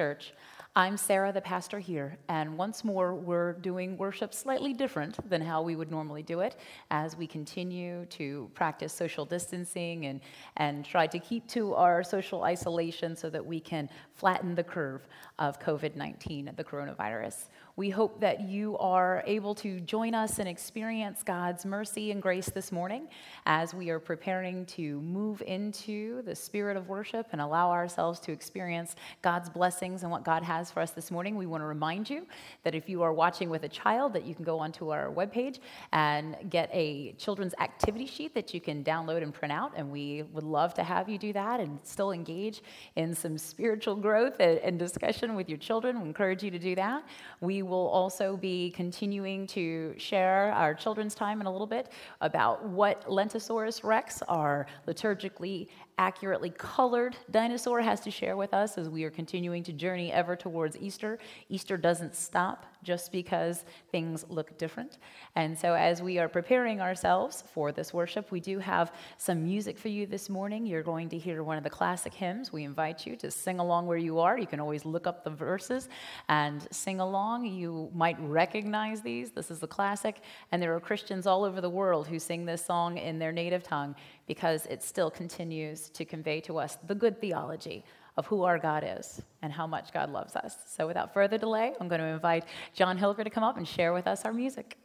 Church. 0.00 0.32
I'm 0.74 0.96
Sarah, 0.96 1.30
the 1.30 1.42
pastor 1.42 1.78
here, 1.78 2.16
and 2.30 2.56
once 2.56 2.84
more, 2.84 3.14
we're 3.14 3.52
doing 3.52 3.98
worship 3.98 4.32
slightly 4.32 4.72
different 4.72 5.28
than 5.28 5.42
how 5.42 5.60
we 5.60 5.76
would 5.76 5.90
normally 5.90 6.22
do 6.22 6.40
it 6.40 6.56
as 6.90 7.18
we 7.18 7.26
continue 7.26 8.06
to 8.06 8.50
practice 8.54 8.94
social 8.94 9.26
distancing 9.26 10.06
and, 10.06 10.22
and 10.56 10.86
try 10.86 11.06
to 11.06 11.18
keep 11.18 11.46
to 11.48 11.74
our 11.74 12.02
social 12.02 12.44
isolation 12.44 13.14
so 13.14 13.28
that 13.28 13.44
we 13.44 13.60
can 13.60 13.90
flatten 14.14 14.54
the 14.54 14.64
curve 14.64 15.06
of 15.38 15.60
COVID 15.60 15.96
19, 15.96 16.50
the 16.56 16.64
coronavirus. 16.64 17.50
We 17.80 17.88
hope 17.88 18.20
that 18.20 18.42
you 18.42 18.76
are 18.76 19.24
able 19.26 19.54
to 19.54 19.80
join 19.80 20.14
us 20.14 20.38
and 20.38 20.46
experience 20.46 21.22
God's 21.22 21.64
mercy 21.64 22.10
and 22.10 22.20
grace 22.20 22.50
this 22.50 22.70
morning 22.70 23.08
as 23.46 23.72
we 23.72 23.88
are 23.88 23.98
preparing 23.98 24.66
to 24.66 25.00
move 25.00 25.42
into 25.46 26.20
the 26.20 26.34
spirit 26.34 26.76
of 26.76 26.90
worship 26.90 27.28
and 27.32 27.40
allow 27.40 27.70
ourselves 27.70 28.20
to 28.20 28.32
experience 28.32 28.96
God's 29.22 29.48
blessings 29.48 30.02
and 30.02 30.12
what 30.12 30.24
God 30.24 30.42
has 30.42 30.70
for 30.70 30.80
us 30.80 30.90
this 30.90 31.10
morning. 31.10 31.36
We 31.36 31.46
want 31.46 31.62
to 31.62 31.66
remind 31.66 32.10
you 32.10 32.26
that 32.64 32.74
if 32.74 32.86
you 32.86 33.00
are 33.00 33.14
watching 33.14 33.48
with 33.48 33.62
a 33.62 33.68
child, 33.70 34.12
that 34.12 34.26
you 34.26 34.34
can 34.34 34.44
go 34.44 34.58
onto 34.58 34.90
our 34.90 35.10
webpage 35.10 35.60
and 35.92 36.36
get 36.50 36.68
a 36.74 37.12
children's 37.12 37.54
activity 37.60 38.04
sheet 38.06 38.34
that 38.34 38.52
you 38.52 38.60
can 38.60 38.84
download 38.84 39.22
and 39.22 39.32
print 39.32 39.52
out. 39.52 39.72
And 39.74 39.90
we 39.90 40.24
would 40.34 40.44
love 40.44 40.74
to 40.74 40.82
have 40.82 41.08
you 41.08 41.16
do 41.16 41.32
that 41.32 41.60
and 41.60 41.78
still 41.82 42.12
engage 42.12 42.62
in 42.96 43.14
some 43.14 43.38
spiritual 43.38 43.96
growth 43.96 44.38
and 44.38 44.78
discussion 44.78 45.34
with 45.34 45.48
your 45.48 45.56
children. 45.56 46.02
We 46.02 46.08
encourage 46.08 46.42
you 46.42 46.50
to 46.50 46.58
do 46.58 46.74
that. 46.74 47.04
We 47.40 47.62
will 47.70 47.88
also 47.88 48.36
be 48.36 48.70
continuing 48.72 49.46
to 49.46 49.94
share 49.96 50.52
our 50.52 50.74
children's 50.74 51.14
time 51.14 51.40
in 51.40 51.46
a 51.46 51.50
little 51.50 51.66
bit 51.66 51.90
about 52.20 52.64
what 52.64 53.06
Lentosaurus 53.06 53.82
rex, 53.82 54.20
our 54.28 54.66
liturgically 54.86 55.68
accurately 55.96 56.50
colored 56.50 57.16
dinosaur, 57.30 57.80
has 57.80 58.00
to 58.00 58.10
share 58.10 58.36
with 58.36 58.52
us 58.52 58.76
as 58.76 58.88
we 58.88 59.04
are 59.04 59.10
continuing 59.10 59.62
to 59.62 59.72
journey 59.72 60.12
ever 60.12 60.36
towards 60.36 60.76
Easter. 60.76 61.18
Easter 61.48 61.76
doesn't 61.76 62.14
stop 62.14 62.66
just 62.82 63.12
because 63.12 63.64
things 63.90 64.24
look 64.28 64.56
different. 64.58 64.98
And 65.36 65.58
so, 65.58 65.74
as 65.74 66.02
we 66.02 66.18
are 66.18 66.28
preparing 66.28 66.80
ourselves 66.80 67.44
for 67.52 67.72
this 67.72 67.92
worship, 67.92 68.30
we 68.30 68.40
do 68.40 68.58
have 68.58 68.92
some 69.18 69.44
music 69.44 69.78
for 69.78 69.88
you 69.88 70.06
this 70.06 70.28
morning. 70.28 70.66
You're 70.66 70.82
going 70.82 71.08
to 71.10 71.18
hear 71.18 71.42
one 71.42 71.56
of 71.56 71.64
the 71.64 71.70
classic 71.70 72.14
hymns. 72.14 72.52
We 72.52 72.64
invite 72.64 73.06
you 73.06 73.16
to 73.16 73.30
sing 73.30 73.58
along 73.58 73.86
where 73.86 73.98
you 73.98 74.18
are. 74.18 74.38
You 74.38 74.46
can 74.46 74.60
always 74.60 74.84
look 74.84 75.06
up 75.06 75.24
the 75.24 75.30
verses 75.30 75.88
and 76.28 76.66
sing 76.70 77.00
along. 77.00 77.46
You 77.46 77.90
might 77.94 78.16
recognize 78.20 79.02
these. 79.02 79.30
This 79.30 79.50
is 79.50 79.58
the 79.58 79.66
classic. 79.66 80.22
And 80.52 80.62
there 80.62 80.74
are 80.74 80.80
Christians 80.80 81.26
all 81.26 81.44
over 81.44 81.60
the 81.60 81.70
world 81.70 82.06
who 82.06 82.18
sing 82.18 82.44
this 82.44 82.64
song 82.64 82.98
in 82.98 83.18
their 83.18 83.32
native 83.32 83.62
tongue 83.62 83.94
because 84.26 84.66
it 84.66 84.82
still 84.82 85.10
continues 85.10 85.88
to 85.90 86.04
convey 86.04 86.40
to 86.40 86.58
us 86.58 86.78
the 86.86 86.94
good 86.94 87.20
theology 87.20 87.84
of 88.20 88.26
who 88.26 88.42
our 88.42 88.58
God 88.58 88.84
is 88.86 89.22
and 89.40 89.50
how 89.50 89.66
much 89.66 89.94
God 89.94 90.10
loves 90.10 90.36
us. 90.36 90.54
So, 90.66 90.86
without 90.86 91.14
further 91.14 91.38
delay, 91.38 91.72
I'm 91.80 91.88
going 91.88 92.02
to 92.02 92.06
invite 92.06 92.44
John 92.74 92.98
Hilger 92.98 93.24
to 93.24 93.30
come 93.30 93.42
up 93.42 93.56
and 93.56 93.66
share 93.66 93.94
with 93.94 94.06
us 94.06 94.26
our 94.26 94.32
music. 94.34 94.76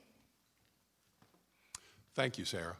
Thank 2.13 2.37
you, 2.37 2.45
Sarah. 2.45 2.77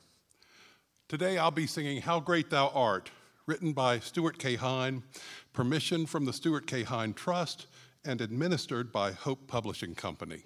Today 1.10 1.38
I'll 1.38 1.52
be 1.52 1.68
singing 1.68 2.02
How 2.02 2.22
Great 2.22 2.50
Thou 2.50 2.70
Art, 2.70 3.12
written 3.46 3.74
by 3.74 4.00
Stuart 4.00 4.40
K. 4.40 4.56
Hine, 4.56 5.04
permission 5.52 6.06
from 6.06 6.24
the 6.24 6.32
Stuart 6.32 6.68
K. 6.68 6.84
Hine 6.84 7.14
Trust, 7.14 7.68
and 8.06 8.22
administered 8.22 8.94
by 8.94 9.12
Hope 9.12 9.48
Publishing 9.48 9.94
Company. 9.94 10.46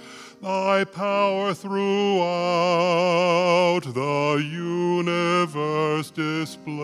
thy 0.41 0.83
power 0.83 1.53
throughout 1.53 1.81
the 3.83 4.43
universe 4.51 6.11
displayed. 6.11 6.81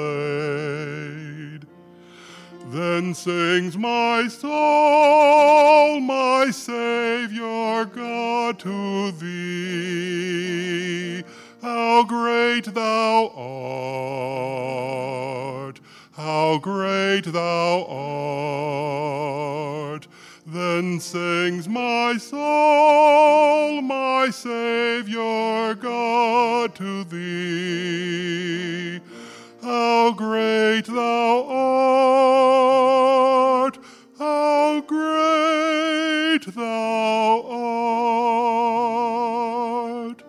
Then 2.69 3.13
sings 3.13 3.77
my 3.77 4.27
soul, 4.27 6.01
my 6.01 6.49
Savior 6.51 7.85
God, 7.85 8.59
to 8.59 9.11
thee. 9.11 11.23
How 11.61 12.03
great 12.03 12.65
thou 12.65 13.31
art! 15.65 15.79
How 16.11 16.57
great 16.59 17.23
thou 17.25 17.85
art! 17.89 20.07
Then 20.49 21.01
sings 21.01 21.67
my 21.67 22.15
soul, 22.17 23.81
my 23.81 24.29
Savior 24.31 25.75
God, 25.75 26.73
to 26.75 27.03
thee. 27.03 29.01
How 29.61 30.13
great 30.13 30.85
thou 30.85 31.43
art! 33.65 33.77
How 34.17 34.79
great 34.87 36.45
thou 36.55 37.41
art! 40.05 40.23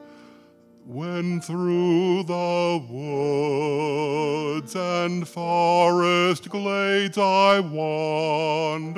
When 0.85 1.41
through 1.41 2.25
the 2.25 2.85
woods 4.69 4.77
and 4.77 5.27
forest 5.27 6.51
glades 6.51 7.17
I 7.17 7.61
wander, 7.61 8.97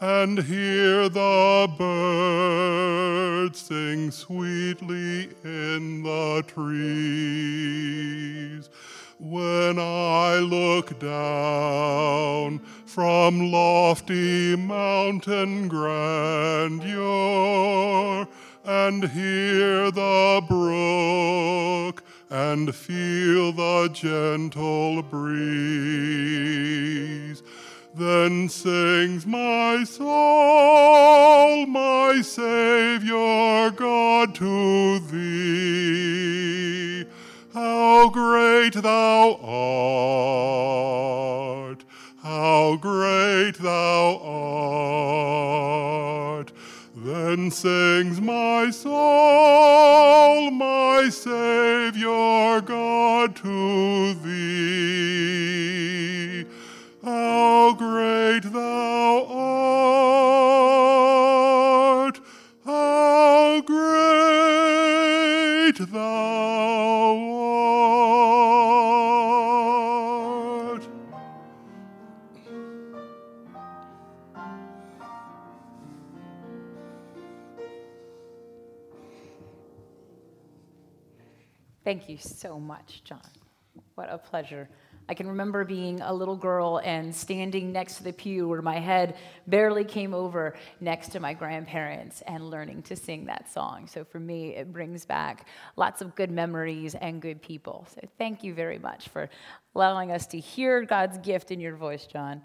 and 0.00 0.38
hear 0.38 1.08
the 1.10 1.70
birds 1.76 3.58
sing 3.60 4.10
sweetly 4.10 5.30
in 5.44 6.02
the 6.02 6.42
trees. 6.46 7.60
When 9.18 9.78
I 9.78 10.38
look 10.38 10.98
down 10.98 12.60
from 12.86 13.52
lofty 13.52 14.56
mountain 14.56 15.68
grandeur 15.68 16.96
and 18.64 19.04
hear 19.10 19.90
the 19.90 20.42
brook 20.48 22.02
and 22.30 22.74
feel 22.74 23.52
the 23.52 23.90
gentle 23.92 25.02
breeze. 25.02 25.50
Then 27.92 28.48
sings 28.48 29.26
my 29.26 29.82
soul, 29.84 31.66
my 31.66 32.22
Savior 32.22 33.72
God, 33.72 34.34
to 34.36 35.00
thee. 35.10 37.04
How 37.52 38.08
great 38.10 38.74
thou 38.74 39.40
art! 41.66 41.84
How 42.22 42.76
great 42.76 43.56
thou 43.58 44.20
art! 46.38 46.52
Then 46.94 47.50
sings 47.50 47.89
Thank 81.90 82.08
you 82.08 82.18
so 82.18 82.60
much, 82.60 83.02
John. 83.02 83.18
What 83.96 84.12
a 84.12 84.16
pleasure. 84.16 84.68
I 85.08 85.14
can 85.14 85.26
remember 85.26 85.64
being 85.64 86.00
a 86.02 86.14
little 86.14 86.36
girl 86.36 86.80
and 86.84 87.12
standing 87.12 87.72
next 87.72 87.96
to 87.96 88.04
the 88.04 88.12
pew 88.12 88.46
where 88.46 88.62
my 88.62 88.78
head 88.78 89.16
barely 89.48 89.82
came 89.82 90.14
over 90.14 90.54
next 90.80 91.08
to 91.08 91.18
my 91.18 91.34
grandparents 91.34 92.22
and 92.28 92.48
learning 92.48 92.82
to 92.82 92.94
sing 92.94 93.24
that 93.24 93.52
song. 93.52 93.88
So 93.88 94.04
for 94.04 94.20
me, 94.20 94.54
it 94.54 94.72
brings 94.72 95.04
back 95.04 95.48
lots 95.74 96.00
of 96.00 96.14
good 96.14 96.30
memories 96.30 96.94
and 96.94 97.20
good 97.20 97.42
people. 97.42 97.88
So 97.92 98.02
thank 98.18 98.44
you 98.44 98.54
very 98.54 98.78
much 98.78 99.08
for 99.08 99.28
allowing 99.74 100.12
us 100.12 100.28
to 100.28 100.38
hear 100.38 100.84
God's 100.84 101.18
gift 101.18 101.50
in 101.50 101.58
your 101.58 101.74
voice, 101.74 102.06
John. 102.06 102.40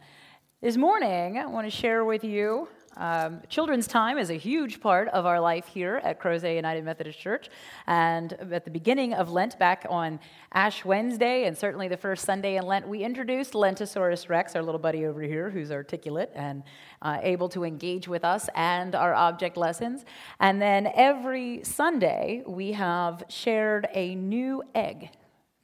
This 0.60 0.76
morning, 0.76 1.38
I 1.38 1.46
want 1.46 1.68
to 1.68 1.70
share 1.70 2.04
with 2.04 2.24
you 2.24 2.68
um, 2.98 3.42
children's 3.50 3.88
time 3.88 4.18
is 4.18 4.30
a 4.30 4.36
huge 4.36 4.80
part 4.80 5.08
of 5.10 5.26
our 5.26 5.40
life 5.40 5.68
here 5.68 6.02
at 6.04 6.20
Crozet 6.20 6.56
United 6.56 6.84
Methodist 6.86 7.20
Church. 7.20 7.50
And 7.88 8.34
at 8.34 8.66
the 8.66 8.72
beginning 8.72 9.14
of 9.14 9.30
Lent, 9.30 9.60
back 9.60 9.86
on 9.90 10.20
Ash 10.54 10.86
Wednesday, 10.86 11.46
and 11.46 11.58
certainly 11.58 11.88
the 11.88 11.98
first 11.98 12.26
Sunday 12.26 12.58
in 12.58 12.66
Lent, 12.66 12.88
we 12.88 13.04
introduced 13.04 13.54
Lentosaurus 13.54 14.30
Rex, 14.30 14.56
our 14.56 14.64
little 14.64 14.80
buddy 14.80 15.06
over 15.06 15.22
here, 15.22 15.50
who's 15.50 15.72
articulate 15.72 16.32
and 16.36 16.64
uh, 17.02 17.20
able 17.22 17.50
to 17.50 17.64
engage 17.64 18.08
with 18.08 18.24
us 18.24 18.50
and 18.56 18.96
our 18.96 19.14
object 19.14 19.58
lessons. 19.58 20.06
And 20.40 20.62
then 20.62 20.90
every 20.96 21.64
Sunday, 21.64 22.44
we 22.48 22.72
have 22.72 23.24
shared 23.28 23.88
a 23.94 24.16
new 24.16 24.64
egg 24.74 25.10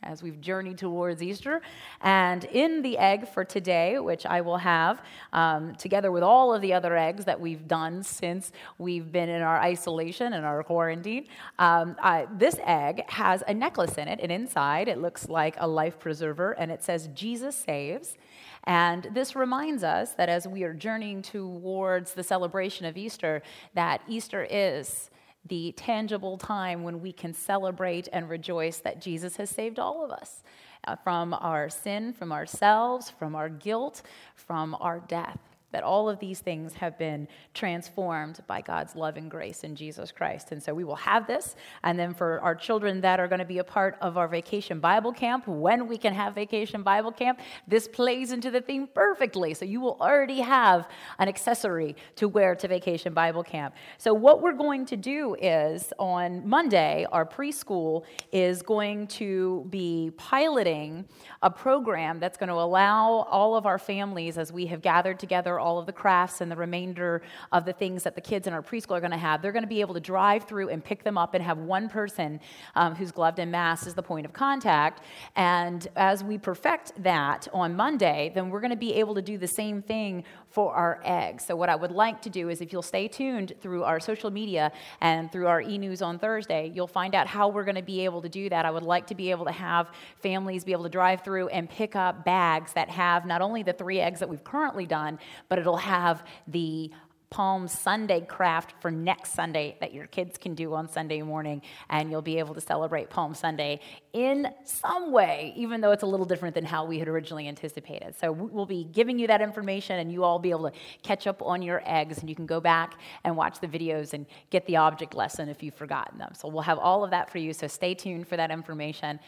as 0.04 0.24
we've 0.24 0.40
journeyed 0.42 0.78
towards 0.78 1.22
Easter. 1.22 1.62
And 2.02 2.44
in 2.46 2.82
the 2.82 2.98
egg 2.98 3.28
for 3.28 3.44
today, 3.44 4.00
which 4.00 4.26
I 4.26 4.42
will 4.42 4.58
have 4.58 5.02
um, 5.34 5.76
together 5.76 6.12
with 6.12 6.24
all 6.24 6.54
of 6.54 6.62
the 6.62 6.74
other 6.74 6.98
eggs 6.98 7.26
that 7.26 7.40
we've 7.40 7.68
done 7.68 8.04
since 8.04 8.52
we've 8.78 9.12
been 9.12 9.30
in 9.30 9.42
our 9.42 9.60
isolation 9.60 10.34
and 10.34 10.46
our 10.46 10.64
quarantine, 10.64 11.28
um, 11.60 11.96
I, 12.02 12.28
this 12.38 12.58
egg 12.66 13.04
has 13.10 13.44
a 13.48 13.54
necklace 13.54 13.98
in 13.98 14.08
it, 14.08 14.20
and 14.22 14.32
inside 14.32 14.88
it 14.88 14.98
looks 14.98 15.30
like 15.30 15.56
a 15.58 15.68
life 15.68 16.00
preserver, 16.00 16.54
and 16.54 16.72
it 16.72 16.84
says, 16.84 17.10
Jesus 17.14 17.56
saves. 17.56 18.18
And 18.66 19.08
this 19.14 19.36
reminds 19.36 19.84
us 19.84 20.14
that 20.14 20.30
as 20.30 20.48
we 20.48 20.64
are 20.64 20.74
journeying 20.74 21.24
towards 21.24 22.14
the 22.14 22.24
celebration 22.24 22.86
of 22.86 22.96
Easter, 22.96 23.42
that 23.74 24.02
Easter 24.08 24.46
is 24.50 25.10
the 25.46 25.72
tangible 25.74 26.38
time 26.38 26.84
when 26.84 27.02
we 27.02 27.12
can 27.12 27.34
celebrate 27.34 28.08
and 28.14 28.30
rejoice 28.30 28.78
that 28.80 29.02
Jesus 29.02 29.38
has 29.38 29.50
saved 29.50 29.80
all 29.80 30.04
of 30.04 30.12
us 30.12 30.44
uh, 30.86 30.96
from 30.96 31.34
our 31.34 31.70
sin, 31.70 32.14
from 32.14 32.32
ourselves, 32.32 33.10
from 33.10 33.36
our 33.36 33.50
guilt, 33.50 34.02
from 34.36 34.76
our 34.80 35.00
death 35.00 35.51
that 35.72 35.84
all 35.84 36.10
of 36.10 36.20
these 36.20 36.40
things 36.40 36.74
have 36.74 36.98
been 36.98 37.28
transformed 37.54 38.40
by 38.48 38.62
God's 38.62 38.96
love 38.96 39.18
and 39.18 39.30
grace 39.30 39.64
in 39.64 39.76
Jesus 39.76 40.12
Christ. 40.12 40.52
And 40.52 40.62
so 40.62 40.74
we 40.74 40.84
will 40.84 40.96
have 40.96 41.28
this. 41.28 41.56
And 41.84 41.98
then 41.98 42.14
for 42.14 42.40
our 42.42 42.56
children 42.56 43.02
that 43.02 43.20
are 43.20 43.28
going 43.28 43.40
to 43.40 43.46
be 43.46 43.60
a 43.60 43.64
part 43.64 43.98
of 44.02 44.18
our 44.18 44.28
vacation 44.28 44.80
Bible 44.80 45.12
camp, 45.12 45.48
when 45.48 45.88
we 45.88 45.98
can 45.98 46.14
have 46.14 46.36
vacation 46.36 46.84
Bible 46.84 47.12
camp, 47.12 47.40
this 47.68 47.88
plays 47.88 48.32
into 48.32 48.52
the 48.52 48.62
theme 48.62 48.88
perfectly. 48.88 49.54
So 49.54 49.66
you 49.66 49.82
will 49.82 49.98
already 50.00 50.42
have 50.42 50.90
an 51.20 51.28
accessory 51.28 51.96
to 52.16 52.28
wear 52.28 52.56
to 52.56 52.68
vacation 52.68 53.14
Bible 53.14 53.44
camp. 53.44 53.76
So 53.98 54.14
what 54.14 54.42
we're 54.42 54.54
going 54.54 54.86
to 54.88 54.98
do 54.98 55.36
is 55.36 55.94
on 56.00 56.48
Monday, 56.48 57.06
our 57.12 57.26
preschool 57.26 58.04
is 58.32 58.62
going 58.62 59.08
to 59.08 59.66
be 59.70 60.12
piloting 60.18 61.06
a 61.42 61.50
program 61.50 62.20
that's 62.20 62.38
going 62.38 62.50
to 62.50 62.56
allow 62.56 63.28
all 63.30 63.56
of 63.56 63.66
our 63.66 63.78
families, 63.78 64.38
as 64.38 64.52
we 64.52 64.66
have 64.66 64.82
gathered 64.82 65.20
together 65.20 65.60
all 65.62 65.80
of 65.80 65.86
the 65.86 65.94
crafts 65.94 66.42
and 66.42 66.52
the 66.52 66.56
remainder 66.56 67.22
of 67.52 67.66
the 67.66 67.74
things 67.74 68.04
that 68.04 68.16
the 68.16 68.22
kids 68.22 68.48
in 68.48 68.54
our 68.54 68.62
preschool 68.62 68.98
are 68.98 69.00
going 69.00 69.12
to 69.12 69.18
have, 69.18 69.42
they're 69.42 69.52
going 69.52 69.64
to 69.64 69.70
be 69.70 69.82
able 69.82 69.94
to 69.94 70.00
drive 70.00 70.44
through 70.44 70.70
and 70.70 70.84
pick 70.84 71.04
them 71.04 71.18
up 71.18 71.34
and 71.34 71.44
have 71.44 71.58
one 71.58 71.88
person 71.88 72.40
um, 72.76 72.96
who's 72.96 73.12
gloved 73.12 73.40
and 73.40 73.52
masked 73.52 73.88
as 73.88 73.94
the 73.94 74.04
point 74.04 74.26
of 74.26 74.34
contact. 74.34 75.02
And 75.36 75.88
as 75.96 76.24
we 76.24 76.38
perfect 76.38 76.92
that 77.04 77.48
on 77.54 77.76
Monday, 77.76 78.32
then 78.34 78.50
we're 78.50 78.62
going 78.62 78.72
to 78.72 78.78
be 78.78 78.94
able 78.96 79.16
to 79.16 79.22
do 79.22 79.38
the 79.38 79.48
same 79.48 79.82
thing 79.82 80.24
for 80.50 80.74
our 80.74 81.00
eggs. 81.04 81.46
So, 81.46 81.56
what 81.56 81.70
I 81.70 81.76
would 81.76 81.92
like 81.92 82.22
to 82.24 82.30
do 82.30 82.50
is 82.50 82.62
if 82.62 82.74
you'll 82.74 82.82
stay 82.82 83.08
tuned 83.08 83.54
through 83.62 83.84
our 83.84 84.00
social 84.00 84.30
media 84.30 84.72
and 85.00 85.32
through 85.32 85.48
our 85.48 85.62
e 85.62 85.78
news 85.78 86.02
on 86.02 86.20
Thursday, 86.20 86.72
you'll 86.74 86.88
find 86.88 87.16
out 87.16 87.28
how 87.28 87.48
we're 87.48 87.64
going 87.64 87.76
to 87.76 87.82
be 87.82 88.04
able 88.04 88.22
to 88.22 88.30
do 88.30 88.50
that. 88.50 88.66
I 88.66 88.72
would 88.72 88.84
like 88.84 89.08
to 89.08 89.16
be 89.16 89.32
able 89.32 89.46
to 89.46 89.52
have 89.52 89.92
families 90.22 90.64
be 90.64 90.74
able 90.74 90.84
to 90.84 90.90
drive 90.90 91.22
through 91.24 91.48
and 91.50 91.70
pick 91.70 91.96
up 91.96 92.26
bags 92.26 92.74
that 92.74 92.90
have 92.90 93.26
not 93.26 93.42
only 93.42 93.64
the 93.64 93.74
three 93.74 94.00
eggs 94.00 94.20
that 94.20 94.30
we've 94.30 94.44
currently 94.44 94.86
done, 94.86 95.20
but 95.52 95.60
it'll 95.60 95.76
have 95.76 96.24
the 96.48 96.90
Palm 97.30 97.68
Sunday 97.68 98.22
craft 98.22 98.74
for 98.82 98.90
next 98.90 99.34
Sunday 99.34 99.76
that 99.82 99.94
your 99.94 100.08
kids 100.08 100.38
can 100.38 100.56
do 100.56 100.74
on 100.74 100.88
Sunday 100.88 101.22
morning, 101.22 101.62
and 101.90 102.10
you'll 102.10 102.22
be 102.22 102.40
able 102.40 102.54
to 102.54 102.62
celebrate 102.62 103.10
Palm 103.10 103.36
Sunday 103.36 103.82
in 104.14 104.48
some 104.64 105.12
way, 105.12 105.54
even 105.58 105.82
though 105.82 105.92
it's 105.92 106.04
a 106.04 106.08
little 106.08 106.26
different 106.26 106.56
than 106.56 106.64
how 106.64 106.86
we 106.86 107.00
had 107.00 107.10
originally 107.10 107.50
anticipated. 107.50 108.16
So 108.18 108.32
we'll 108.32 108.66
be 108.66 108.86
giving 108.86 109.20
you 109.20 109.28
that 109.28 109.42
information, 109.42 110.00
and 110.00 110.10
you 110.10 110.24
all 110.24 110.40
be 110.40 110.52
able 110.52 110.72
to 110.72 110.78
catch 111.04 111.28
up 111.28 111.42
on 111.42 111.62
your 111.62 111.82
eggs, 111.86 112.20
and 112.20 112.30
you 112.30 112.36
can 112.36 112.46
go 112.46 112.62
back 112.62 112.98
and 113.26 113.36
watch 113.36 113.60
the 113.60 113.68
videos 113.68 114.14
and 114.14 114.26
get 114.52 114.66
the 114.68 114.78
object 114.78 115.16
lesson 115.16 115.50
if 115.50 115.62
you've 115.62 115.76
forgotten 115.76 116.18
them. 116.18 116.32
So 116.34 116.48
we'll 116.48 116.64
have 116.64 116.80
all 116.80 117.04
of 117.04 117.12
that 117.12 117.30
for 117.30 117.40
you, 117.40 117.52
so 117.52 117.68
stay 117.68 117.94
tuned 117.94 118.26
for 118.26 118.38
that 118.38 118.52
information. 118.52 119.20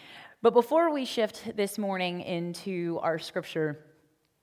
But 0.41 0.53
before 0.53 0.93
we 0.93 1.03
shift 1.03 1.57
this 1.57 1.77
morning 1.77 2.21
into 2.21 2.97
our 3.01 3.19
scripture, 3.19 3.79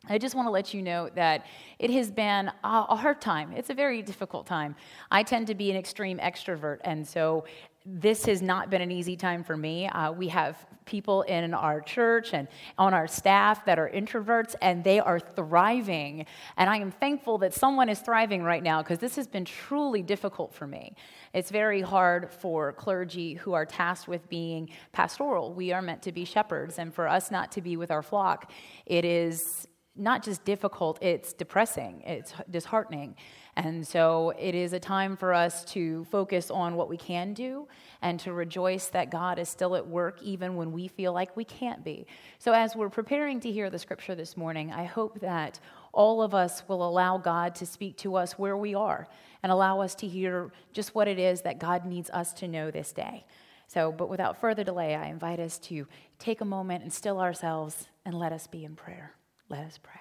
I 0.08 0.16
just 0.16 0.34
want 0.34 0.46
to 0.46 0.50
let 0.50 0.72
you 0.72 0.80
know 0.80 1.10
that 1.14 1.44
it 1.78 1.90
has 1.90 2.10
been 2.10 2.50
a 2.64 2.96
hard 2.96 3.20
time. 3.20 3.52
It's 3.52 3.68
a 3.68 3.74
very 3.74 4.00
difficult 4.00 4.46
time. 4.46 4.74
I 5.10 5.22
tend 5.22 5.46
to 5.48 5.54
be 5.54 5.70
an 5.70 5.76
extreme 5.76 6.18
extrovert, 6.18 6.78
and 6.84 7.06
so 7.06 7.44
this 7.84 8.24
has 8.24 8.40
not 8.40 8.70
been 8.70 8.82
an 8.82 8.90
easy 8.90 9.16
time 9.16 9.42
for 9.44 9.56
me. 9.56 9.88
Uh, 9.88 10.12
we 10.12 10.28
have 10.28 10.66
people 10.84 11.22
in 11.22 11.54
our 11.54 11.80
church 11.80 12.34
and 12.34 12.48
on 12.76 12.92
our 12.92 13.06
staff 13.06 13.64
that 13.64 13.78
are 13.78 13.90
introverts, 13.90 14.54
and 14.60 14.82
they 14.84 15.00
are 15.00 15.20
thriving. 15.20 16.26
And 16.56 16.68
I 16.68 16.76
am 16.78 16.90
thankful 16.90 17.38
that 17.38 17.54
someone 17.54 17.88
is 17.88 18.00
thriving 18.00 18.42
right 18.42 18.62
now 18.62 18.82
because 18.82 18.98
this 18.98 19.16
has 19.16 19.26
been 19.26 19.44
truly 19.44 20.02
difficult 20.02 20.52
for 20.54 20.66
me. 20.66 20.94
It's 21.32 21.50
very 21.50 21.80
hard 21.80 22.30
for 22.30 22.72
clergy 22.72 23.34
who 23.34 23.52
are 23.52 23.66
tasked 23.66 24.08
with 24.08 24.28
being 24.28 24.70
pastoral. 24.92 25.52
We 25.52 25.72
are 25.72 25.82
meant 25.82 26.02
to 26.02 26.12
be 26.12 26.24
shepherds, 26.24 26.78
and 26.78 26.92
for 26.92 27.06
us 27.06 27.30
not 27.30 27.52
to 27.52 27.62
be 27.62 27.76
with 27.76 27.90
our 27.90 28.02
flock, 28.02 28.50
it 28.86 29.04
is 29.04 29.66
not 29.96 30.22
just 30.22 30.44
difficult, 30.44 30.98
it's 31.02 31.32
depressing, 31.32 32.02
it's 32.06 32.32
disheartening. 32.50 33.16
And 33.56 33.86
so 33.86 34.32
it 34.38 34.54
is 34.54 34.72
a 34.72 34.80
time 34.80 35.16
for 35.16 35.34
us 35.34 35.64
to 35.66 36.04
focus 36.04 36.50
on 36.50 36.76
what 36.76 36.88
we 36.88 36.96
can 36.96 37.34
do 37.34 37.66
and 38.00 38.18
to 38.20 38.32
rejoice 38.32 38.86
that 38.88 39.10
God 39.10 39.38
is 39.38 39.48
still 39.48 39.74
at 39.74 39.86
work 39.86 40.22
even 40.22 40.56
when 40.56 40.72
we 40.72 40.88
feel 40.88 41.12
like 41.12 41.36
we 41.36 41.44
can't 41.44 41.84
be. 41.84 42.06
So, 42.38 42.52
as 42.52 42.76
we're 42.76 42.88
preparing 42.88 43.40
to 43.40 43.50
hear 43.50 43.68
the 43.68 43.78
scripture 43.78 44.14
this 44.14 44.36
morning, 44.36 44.72
I 44.72 44.84
hope 44.84 45.20
that 45.20 45.58
all 45.92 46.22
of 46.22 46.34
us 46.34 46.62
will 46.68 46.88
allow 46.88 47.18
God 47.18 47.54
to 47.56 47.66
speak 47.66 47.96
to 47.98 48.14
us 48.14 48.38
where 48.38 48.56
we 48.56 48.74
are 48.74 49.08
and 49.42 49.50
allow 49.50 49.80
us 49.80 49.94
to 49.96 50.06
hear 50.06 50.52
just 50.72 50.94
what 50.94 51.08
it 51.08 51.18
is 51.18 51.42
that 51.42 51.58
God 51.58 51.84
needs 51.84 52.08
us 52.10 52.32
to 52.34 52.48
know 52.48 52.70
this 52.70 52.92
day. 52.92 53.24
So, 53.66 53.92
but 53.92 54.08
without 54.08 54.40
further 54.40 54.64
delay, 54.64 54.94
I 54.94 55.08
invite 55.08 55.40
us 55.40 55.58
to 55.60 55.86
take 56.18 56.40
a 56.40 56.44
moment 56.44 56.82
and 56.82 56.92
still 56.92 57.20
ourselves 57.20 57.88
and 58.04 58.14
let 58.14 58.32
us 58.32 58.46
be 58.46 58.64
in 58.64 58.76
prayer. 58.76 59.14
Let 59.50 59.66
us 59.66 59.78
pray. 59.82 60.00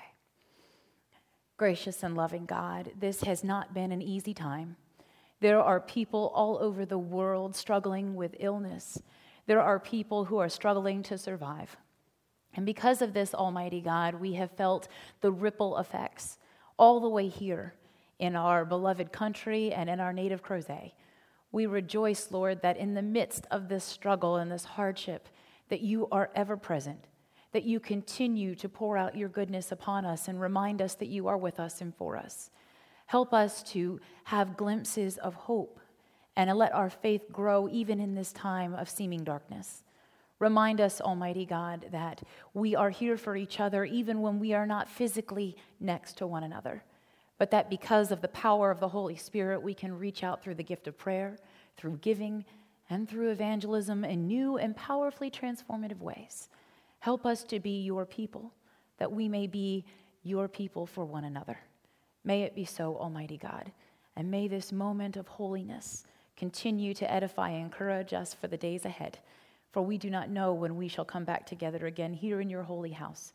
Gracious 1.57 2.03
and 2.03 2.15
loving 2.15 2.45
God, 2.45 2.91
this 2.97 3.21
has 3.21 3.43
not 3.43 3.73
been 3.73 3.91
an 3.91 4.01
easy 4.01 4.33
time. 4.33 4.77
There 5.41 5.59
are 5.59 5.79
people 5.79 6.31
all 6.35 6.59
over 6.61 6.85
the 6.85 6.99
world 6.99 7.55
struggling 7.55 8.15
with 8.15 8.35
illness. 8.39 9.01
There 9.47 9.59
are 9.59 9.79
people 9.79 10.25
who 10.25 10.37
are 10.37 10.49
struggling 10.49 11.01
to 11.03 11.17
survive. 11.17 11.75
And 12.53 12.63
because 12.63 13.01
of 13.01 13.13
this, 13.13 13.33
Almighty 13.33 13.81
God, 13.81 14.15
we 14.15 14.33
have 14.33 14.51
felt 14.51 14.87
the 15.21 15.31
ripple 15.31 15.79
effects 15.79 16.37
all 16.77 16.99
the 16.99 17.09
way 17.09 17.27
here 17.27 17.73
in 18.19 18.35
our 18.35 18.65
beloved 18.65 19.11
country 19.11 19.73
and 19.73 19.89
in 19.89 19.99
our 19.99 20.13
native 20.13 20.43
Crozet. 20.43 20.91
We 21.51 21.65
rejoice, 21.65 22.31
Lord, 22.31 22.61
that 22.61 22.77
in 22.77 22.93
the 22.93 23.01
midst 23.01 23.47
of 23.49 23.67
this 23.67 23.83
struggle 23.83 24.35
and 24.35 24.51
this 24.51 24.65
hardship, 24.65 25.27
that 25.69 25.81
you 25.81 26.07
are 26.11 26.29
ever 26.35 26.55
present 26.55 27.07
that 27.51 27.63
you 27.63 27.79
continue 27.79 28.55
to 28.55 28.69
pour 28.69 28.97
out 28.97 29.17
your 29.17 29.29
goodness 29.29 29.71
upon 29.71 30.05
us 30.05 30.27
and 30.27 30.39
remind 30.39 30.81
us 30.81 30.95
that 30.95 31.07
you 31.07 31.27
are 31.27 31.37
with 31.37 31.59
us 31.59 31.81
and 31.81 31.95
for 31.95 32.15
us. 32.15 32.51
Help 33.07 33.33
us 33.33 33.63
to 33.63 33.99
have 34.25 34.57
glimpses 34.57 35.17
of 35.17 35.33
hope 35.33 35.79
and 36.35 36.55
let 36.57 36.73
our 36.73 36.89
faith 36.89 37.23
grow 37.31 37.67
even 37.69 37.99
in 37.99 38.13
this 38.13 38.31
time 38.31 38.73
of 38.75 38.89
seeming 38.89 39.23
darkness. 39.23 39.83
Remind 40.37 40.79
us, 40.79 41.01
Almighty 41.01 41.45
God, 41.45 41.87
that 41.91 42.21
we 42.53 42.75
are 42.75 42.91
here 42.91 43.17
for 43.17 43.35
each 43.35 43.59
other 43.59 43.83
even 43.83 44.21
when 44.21 44.39
we 44.39 44.53
are 44.53 44.65
not 44.65 44.87
physically 44.87 45.57
next 45.79 46.17
to 46.17 46.27
one 46.27 46.43
another, 46.43 46.83
but 47.37 47.51
that 47.51 47.69
because 47.69 48.11
of 48.11 48.21
the 48.21 48.29
power 48.29 48.71
of 48.71 48.79
the 48.79 48.87
Holy 48.87 49.17
Spirit, 49.17 49.61
we 49.61 49.73
can 49.73 49.97
reach 49.97 50.23
out 50.23 50.41
through 50.41 50.55
the 50.55 50.63
gift 50.63 50.87
of 50.87 50.97
prayer, 50.97 51.37
through 51.75 51.97
giving, 51.97 52.45
and 52.89 53.09
through 53.09 53.31
evangelism 53.31 54.05
in 54.05 54.27
new 54.27 54.57
and 54.57 54.75
powerfully 54.75 55.29
transformative 55.29 55.99
ways. 55.99 56.47
Help 56.99 57.25
us 57.25 57.43
to 57.45 57.59
be 57.59 57.81
your 57.81 58.05
people, 58.05 58.53
that 58.97 59.11
we 59.11 59.27
may 59.27 59.47
be 59.47 59.85
your 60.23 60.47
people 60.47 60.85
for 60.85 61.05
one 61.05 61.23
another. 61.23 61.57
May 62.23 62.43
it 62.43 62.55
be 62.55 62.65
so, 62.65 62.97
Almighty 62.97 63.37
God. 63.37 63.71
And 64.15 64.29
may 64.29 64.47
this 64.47 64.71
moment 64.71 65.15
of 65.15 65.27
holiness 65.27 66.05
continue 66.35 66.93
to 66.93 67.11
edify 67.11 67.49
and 67.49 67.63
encourage 67.63 68.13
us 68.13 68.33
for 68.33 68.47
the 68.47 68.57
days 68.57 68.85
ahead. 68.85 69.19
For 69.71 69.81
we 69.81 69.97
do 69.97 70.09
not 70.09 70.29
know 70.29 70.53
when 70.53 70.75
we 70.75 70.87
shall 70.87 71.05
come 71.05 71.23
back 71.23 71.45
together 71.45 71.85
again 71.85 72.13
here 72.13 72.41
in 72.41 72.49
your 72.49 72.63
holy 72.63 72.91
house, 72.91 73.33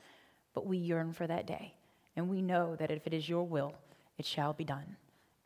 but 0.53 0.67
we 0.67 0.77
yearn 0.77 1.13
for 1.13 1.27
that 1.27 1.47
day. 1.47 1.75
And 2.17 2.29
we 2.29 2.43
know 2.43 2.77
that 2.77 2.91
if 2.91 3.07
it 3.07 3.15
is 3.15 3.29
your 3.29 3.45
will, 3.45 3.75
it 4.19 4.27
shall 4.27 4.53
be 4.53 4.65
done. 4.65 4.97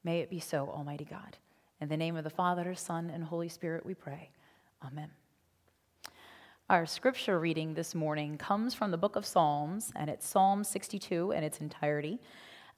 May 0.02 0.20
it 0.20 0.30
be 0.30 0.40
so, 0.40 0.68
Almighty 0.68 1.04
God. 1.04 1.36
In 1.80 1.88
the 1.88 1.96
name 1.96 2.16
of 2.16 2.24
the 2.24 2.30
Father, 2.30 2.74
Son, 2.74 3.10
and 3.10 3.24
Holy 3.24 3.48
Spirit, 3.48 3.86
we 3.86 3.94
pray. 3.94 4.30
Amen. 4.84 5.17
Our 6.70 6.84
scripture 6.84 7.40
reading 7.40 7.72
this 7.72 7.94
morning 7.94 8.36
comes 8.36 8.74
from 8.74 8.90
the 8.90 8.98
book 8.98 9.16
of 9.16 9.24
Psalms, 9.24 9.90
and 9.96 10.10
it's 10.10 10.28
Psalm 10.28 10.62
62 10.62 11.30
in 11.30 11.42
its 11.42 11.62
entirety. 11.62 12.20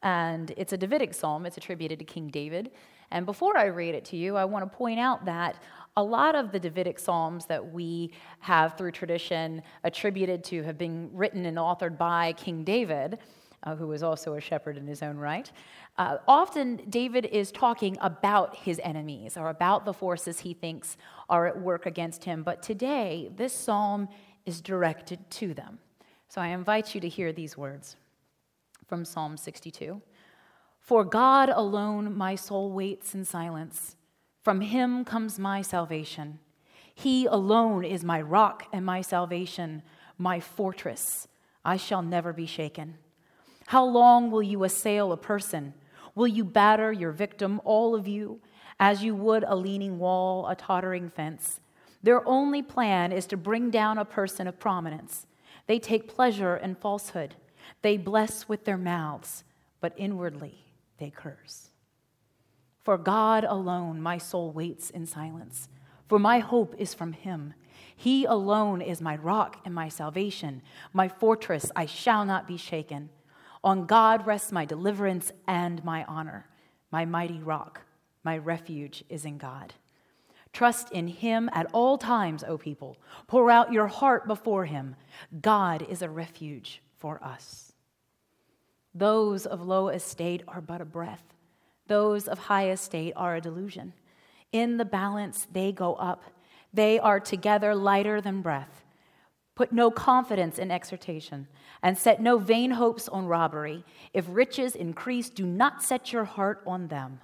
And 0.01 0.55
it's 0.57 0.73
a 0.73 0.77
Davidic 0.77 1.13
psalm, 1.13 1.45
it's 1.45 1.57
attributed 1.57 1.99
to 1.99 2.05
King 2.05 2.29
David. 2.29 2.71
And 3.11 3.27
before 3.27 3.59
I 3.59 3.65
read 3.65 3.97
it 3.97 4.05
to 4.05 4.17
you, 4.17 4.37
I 4.37 4.45
want 4.45 4.71
to 4.71 4.79
point 4.79 5.01
out 5.01 5.25
that 5.25 5.61
a 5.97 6.05
lot 6.05 6.37
of 6.37 6.53
the 6.53 6.61
Davidic 6.61 7.01
psalms 7.01 7.47
that 7.47 7.73
we 7.73 8.13
have 8.39 8.79
through 8.79 8.93
tradition 8.93 9.61
attributed 9.83 10.45
to 10.45 10.63
have 10.63 10.79
been 10.79 11.11
written 11.13 11.45
and 11.45 11.57
authored 11.57 11.99
by 11.99 12.35
King 12.35 12.63
David, 12.63 13.19
uh, 13.63 13.77
who 13.77 13.87
was 13.87 14.03
also 14.03 14.35
a 14.35 14.41
shepherd 14.41 14.77
in 14.77 14.87
his 14.87 15.03
own 15.03 15.17
right. 15.17 15.51
Uh, 15.99 16.19
often, 16.27 16.77
David 16.89 17.27
is 17.27 17.53
talking 17.53 17.99
about 18.01 18.57
his 18.57 18.81
enemies 18.83 19.37
or 19.37 19.49
about 19.49 19.85
the 19.85 19.93
forces 19.93 20.41
he 20.41 20.55
thinks 20.55 20.97
are 21.29 21.47
at 21.47 21.61
work 21.61 21.87
against 21.87 22.25
him. 22.25 22.43
But 22.43 22.63
today, 22.63 23.31
this 23.37 23.53
psalm 23.53 24.09
is 24.47 24.61
directed 24.61 25.31
to 25.31 25.55
them. 25.55 25.79
So 26.29 26.41
I 26.41 26.49
invite 26.49 26.95
you 26.95 27.01
to 27.01 27.09
hear 27.09 27.33
these 27.33 27.57
words 27.57 27.97
from 28.87 29.05
Psalm 29.05 29.37
62. 29.37 30.01
For 30.79 31.05
God 31.05 31.49
alone 31.49 32.17
my 32.17 32.35
soul 32.35 32.73
waits 32.73 33.15
in 33.15 33.25
silence. 33.25 33.97
From 34.43 34.63
him 34.63 35.05
comes 35.05 35.39
my 35.39 35.61
salvation. 35.61 36.39
He 36.95 37.27
alone 37.27 37.85
is 37.85 38.03
my 38.05 38.21
rock 38.21 38.67
and 38.73 38.85
my 38.85 39.01
salvation, 39.01 39.83
my 40.19 40.41
fortress. 40.41 41.29
I 41.65 41.77
shall 41.77 42.03
never 42.03 42.33
be 42.33 42.47
shaken. 42.47 42.99
How 43.71 43.85
long 43.85 44.33
will 44.33 44.43
you 44.43 44.65
assail 44.65 45.13
a 45.13 45.17
person? 45.17 45.75
Will 46.17 46.27
you 46.27 46.43
batter 46.43 46.91
your 46.91 47.13
victim, 47.13 47.61
all 47.65 47.95
of 47.95 48.09
you, 48.09 48.41
as 48.81 49.05
you 49.05 49.15
would 49.15 49.45
a 49.47 49.55
leaning 49.55 50.01
wall, 50.01 50.49
a 50.49 50.57
tottering 50.57 51.09
fence? 51.09 51.61
Their 52.03 52.27
only 52.27 52.63
plan 52.63 53.13
is 53.13 53.27
to 53.27 53.37
bring 53.37 53.71
down 53.71 53.97
a 53.97 54.05
person 54.05 54.49
of 54.49 54.59
prominence. 54.59 55.25
They 55.69 55.79
take 55.79 56.13
pleasure 56.13 56.57
in 56.57 56.75
falsehood. 56.75 57.37
They 57.83 57.97
bless 57.97 58.49
with 58.49 58.65
their 58.65 58.77
mouths, 58.77 59.45
but 59.81 59.95
inwardly 59.97 60.65
they 60.99 61.11
curse. 61.11 61.71
For 62.83 62.99
God 62.99 63.45
alone 63.45 64.01
my 64.03 64.19
soul 64.19 64.51
waits 64.51 64.91
in 64.91 65.07
silence, 65.07 65.69
for 66.09 66.19
my 66.19 66.41
hope 66.41 66.75
is 66.77 66.93
from 66.93 67.13
Him. 67.13 67.55
He 67.95 68.25
alone 68.25 68.83
is 68.83 69.01
my 69.01 69.15
rock 69.15 69.61
and 69.65 69.73
my 69.73 69.89
salvation, 69.89 70.61
my 70.93 71.07
fortress, 71.07 71.71
I 71.77 71.87
shall 71.87 72.25
not 72.25 72.49
be 72.49 72.57
shaken. 72.57 73.11
On 73.63 73.87
God 73.87 74.27
rests 74.27 74.53
my 74.53 74.65
deliverance 74.65 75.33
and 75.47 75.85
my 75.85 76.05
honor, 76.05 76.47
my 76.91 77.05
mighty 77.05 77.41
rock, 77.41 77.83
my 78.25 78.39
refuge 78.39 79.05
is 79.09 79.25
in 79.25 79.39
God. 79.39 79.75
Trust 80.53 80.91
in 80.93 81.07
Him 81.09 81.49
at 81.53 81.67
all 81.73 81.99
times, 81.99 82.43
O 82.43 82.59
people. 82.59 82.97
Pour 83.27 83.51
out 83.51 83.73
your 83.73 83.87
heart 83.87 84.27
before 84.27 84.65
Him. 84.65 84.97
God 85.41 85.87
is 85.89 86.03
a 86.03 86.09
refuge 86.09 86.83
for 86.97 87.23
us. 87.23 87.73
Those 88.95 89.47
of 89.47 89.63
low 89.63 89.89
estate 89.89 90.43
are 90.49 90.61
but 90.61 90.81
a 90.81 90.85
breath, 90.85 91.23
those 91.87 92.29
of 92.29 92.39
high 92.39 92.71
estate 92.71 93.13
are 93.17 93.37
a 93.37 93.41
delusion. 93.41 93.93
In 94.53 94.77
the 94.77 94.85
balance, 94.85 95.47
they 95.53 95.73
go 95.73 95.95
up. 95.95 96.23
They 96.73 96.99
are 96.99 97.21
together 97.21 97.75
lighter 97.75 98.21
than 98.21 98.43
breath. 98.43 98.85
Put 99.61 99.73
no 99.73 99.91
confidence 99.91 100.59
in 100.59 100.71
exhortation, 100.71 101.47
and 101.83 101.99
set 101.99 102.19
no 102.19 102.39
vain 102.39 102.71
hopes 102.71 103.11
on 103.11 103.27
robbery. 103.27 103.85
If 104.15 104.25
riches 104.27 104.75
increase, 104.75 105.29
do 105.29 105.45
not 105.45 105.83
set 105.83 106.15
your 106.15 106.25
heart 106.25 106.63
on 106.67 106.89
them. 106.89 107.21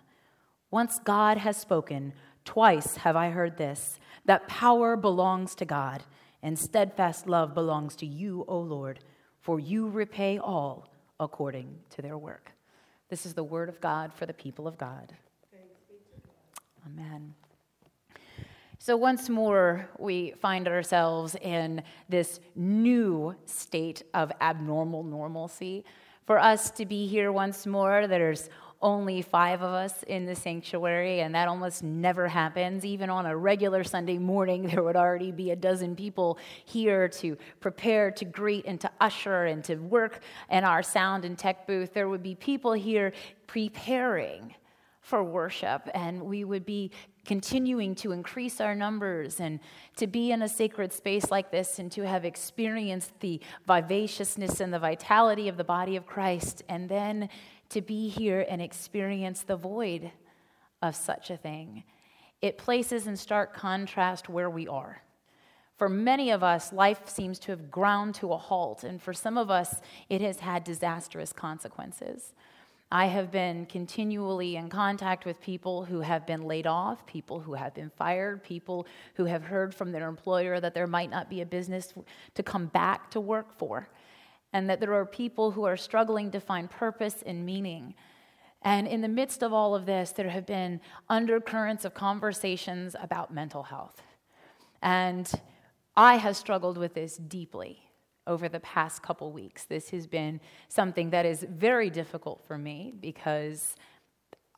Once 0.70 0.98
God 0.98 1.38
has 1.38 1.56
spoken, 1.56 2.12
twice 2.44 2.98
have 2.98 3.16
I 3.16 3.30
heard 3.30 3.56
this 3.56 3.98
that 4.26 4.48
power 4.48 4.96
belongs 4.98 5.54
to 5.54 5.64
God, 5.64 6.02
and 6.42 6.58
steadfast 6.58 7.26
love 7.26 7.54
belongs 7.54 7.96
to 7.96 8.06
you, 8.06 8.44
O 8.46 8.58
Lord, 8.58 9.00
for 9.40 9.58
you 9.58 9.88
repay 9.88 10.36
all 10.36 10.90
according 11.18 11.78
to 11.88 12.02
their 12.02 12.18
work. 12.18 12.52
This 13.08 13.24
is 13.24 13.32
the 13.32 13.44
word 13.44 13.70
of 13.70 13.80
God 13.80 14.12
for 14.12 14.26
the 14.26 14.34
people 14.34 14.68
of 14.68 14.76
God. 14.76 15.14
Amen. 16.84 17.32
So, 18.86 18.96
once 18.96 19.28
more, 19.28 19.88
we 19.98 20.32
find 20.40 20.68
ourselves 20.68 21.34
in 21.42 21.82
this 22.08 22.38
new 22.54 23.34
state 23.44 24.04
of 24.14 24.30
abnormal 24.40 25.02
normalcy. 25.02 25.84
For 26.24 26.38
us 26.38 26.70
to 26.70 26.86
be 26.86 27.08
here 27.08 27.32
once 27.32 27.66
more, 27.66 28.06
there's 28.06 28.48
only 28.80 29.22
five 29.22 29.60
of 29.60 29.72
us 29.72 30.04
in 30.04 30.24
the 30.24 30.36
sanctuary, 30.36 31.18
and 31.18 31.34
that 31.34 31.48
almost 31.48 31.82
never 31.82 32.28
happens. 32.28 32.84
Even 32.84 33.10
on 33.10 33.26
a 33.26 33.36
regular 33.36 33.82
Sunday 33.82 34.18
morning, 34.18 34.68
there 34.68 34.84
would 34.84 34.94
already 34.94 35.32
be 35.32 35.50
a 35.50 35.56
dozen 35.56 35.96
people 35.96 36.38
here 36.64 37.08
to 37.08 37.36
prepare, 37.58 38.12
to 38.12 38.24
greet, 38.24 38.66
and 38.66 38.80
to 38.80 38.90
usher, 39.00 39.46
and 39.46 39.64
to 39.64 39.74
work 39.74 40.20
in 40.48 40.62
our 40.62 40.84
sound 40.84 41.24
and 41.24 41.36
tech 41.36 41.66
booth. 41.66 41.92
There 41.92 42.08
would 42.08 42.22
be 42.22 42.36
people 42.36 42.72
here 42.72 43.12
preparing 43.48 44.54
for 45.06 45.22
worship, 45.22 45.88
and 45.94 46.20
we 46.20 46.42
would 46.42 46.66
be 46.66 46.90
continuing 47.24 47.94
to 47.94 48.10
increase 48.10 48.60
our 48.60 48.74
numbers 48.74 49.38
and 49.38 49.60
to 49.94 50.08
be 50.08 50.32
in 50.32 50.42
a 50.42 50.48
sacred 50.48 50.92
space 50.92 51.30
like 51.30 51.52
this 51.52 51.78
and 51.78 51.92
to 51.92 52.04
have 52.04 52.24
experienced 52.24 53.12
the 53.20 53.40
vivaciousness 53.68 54.58
and 54.58 54.74
the 54.74 54.80
vitality 54.80 55.46
of 55.48 55.56
the 55.56 55.62
body 55.62 55.94
of 55.94 56.06
Christ, 56.06 56.64
and 56.68 56.88
then 56.88 57.28
to 57.68 57.80
be 57.80 58.08
here 58.08 58.44
and 58.50 58.60
experience 58.60 59.42
the 59.42 59.54
void 59.54 60.10
of 60.82 60.96
such 60.96 61.30
a 61.30 61.36
thing. 61.36 61.84
It 62.42 62.58
places 62.58 63.06
in 63.06 63.16
stark 63.16 63.54
contrast 63.54 64.28
where 64.28 64.50
we 64.50 64.66
are. 64.66 65.02
For 65.76 65.88
many 65.88 66.32
of 66.32 66.42
us, 66.42 66.72
life 66.72 67.08
seems 67.08 67.38
to 67.40 67.52
have 67.52 67.70
ground 67.70 68.16
to 68.16 68.32
a 68.32 68.36
halt, 68.36 68.82
and 68.82 69.00
for 69.00 69.12
some 69.12 69.38
of 69.38 69.52
us, 69.52 69.80
it 70.08 70.20
has 70.20 70.40
had 70.40 70.64
disastrous 70.64 71.32
consequences. 71.32 72.34
I 72.90 73.06
have 73.06 73.32
been 73.32 73.66
continually 73.66 74.54
in 74.54 74.68
contact 74.68 75.24
with 75.24 75.40
people 75.40 75.84
who 75.84 76.00
have 76.00 76.24
been 76.24 76.42
laid 76.42 76.68
off, 76.68 77.04
people 77.04 77.40
who 77.40 77.54
have 77.54 77.74
been 77.74 77.90
fired, 77.90 78.44
people 78.44 78.86
who 79.14 79.24
have 79.24 79.42
heard 79.42 79.74
from 79.74 79.90
their 79.90 80.08
employer 80.08 80.60
that 80.60 80.72
there 80.72 80.86
might 80.86 81.10
not 81.10 81.28
be 81.28 81.40
a 81.40 81.46
business 81.46 81.92
to 82.34 82.42
come 82.44 82.66
back 82.66 83.10
to 83.10 83.20
work 83.20 83.52
for, 83.52 83.88
and 84.52 84.70
that 84.70 84.78
there 84.78 84.94
are 84.94 85.04
people 85.04 85.50
who 85.50 85.64
are 85.64 85.76
struggling 85.76 86.30
to 86.30 86.38
find 86.38 86.70
purpose 86.70 87.24
and 87.26 87.44
meaning. 87.44 87.94
And 88.62 88.86
in 88.86 89.00
the 89.00 89.08
midst 89.08 89.42
of 89.42 89.52
all 89.52 89.74
of 89.74 89.84
this, 89.84 90.12
there 90.12 90.28
have 90.28 90.46
been 90.46 90.80
undercurrents 91.08 91.84
of 91.84 91.92
conversations 91.92 92.94
about 93.00 93.34
mental 93.34 93.64
health. 93.64 94.00
And 94.80 95.28
I 95.96 96.16
have 96.16 96.36
struggled 96.36 96.78
with 96.78 96.94
this 96.94 97.16
deeply 97.16 97.85
over 98.26 98.48
the 98.48 98.60
past 98.60 99.02
couple 99.02 99.30
weeks. 99.32 99.64
This 99.64 99.90
has 99.90 100.06
been 100.06 100.40
something 100.68 101.10
that 101.10 101.26
is 101.26 101.46
very 101.48 101.90
difficult 101.90 102.44
for 102.46 102.58
me 102.58 102.92
because 103.00 103.76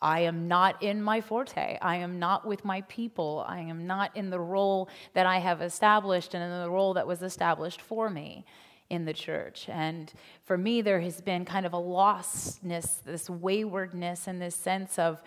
I 0.00 0.20
am 0.20 0.46
not 0.46 0.82
in 0.82 1.02
my 1.02 1.20
forte. 1.20 1.78
I 1.82 1.96
am 1.96 2.18
not 2.18 2.46
with 2.46 2.64
my 2.64 2.82
people. 2.82 3.44
I 3.46 3.60
am 3.60 3.86
not 3.86 4.16
in 4.16 4.30
the 4.30 4.40
role 4.40 4.88
that 5.14 5.26
I 5.26 5.38
have 5.38 5.60
established 5.60 6.34
and 6.34 6.42
in 6.42 6.62
the 6.62 6.70
role 6.70 6.94
that 6.94 7.06
was 7.06 7.22
established 7.22 7.80
for 7.80 8.08
me 8.08 8.44
in 8.90 9.04
the 9.04 9.12
church. 9.12 9.68
And 9.68 10.12
for 10.44 10.56
me, 10.56 10.80
there 10.82 11.00
has 11.00 11.20
been 11.20 11.44
kind 11.44 11.66
of 11.66 11.72
a 11.72 11.78
lostness, 11.78 13.02
this 13.02 13.28
waywardness, 13.28 14.28
and 14.28 14.40
this 14.40 14.54
sense 14.54 14.98
of 14.98 15.22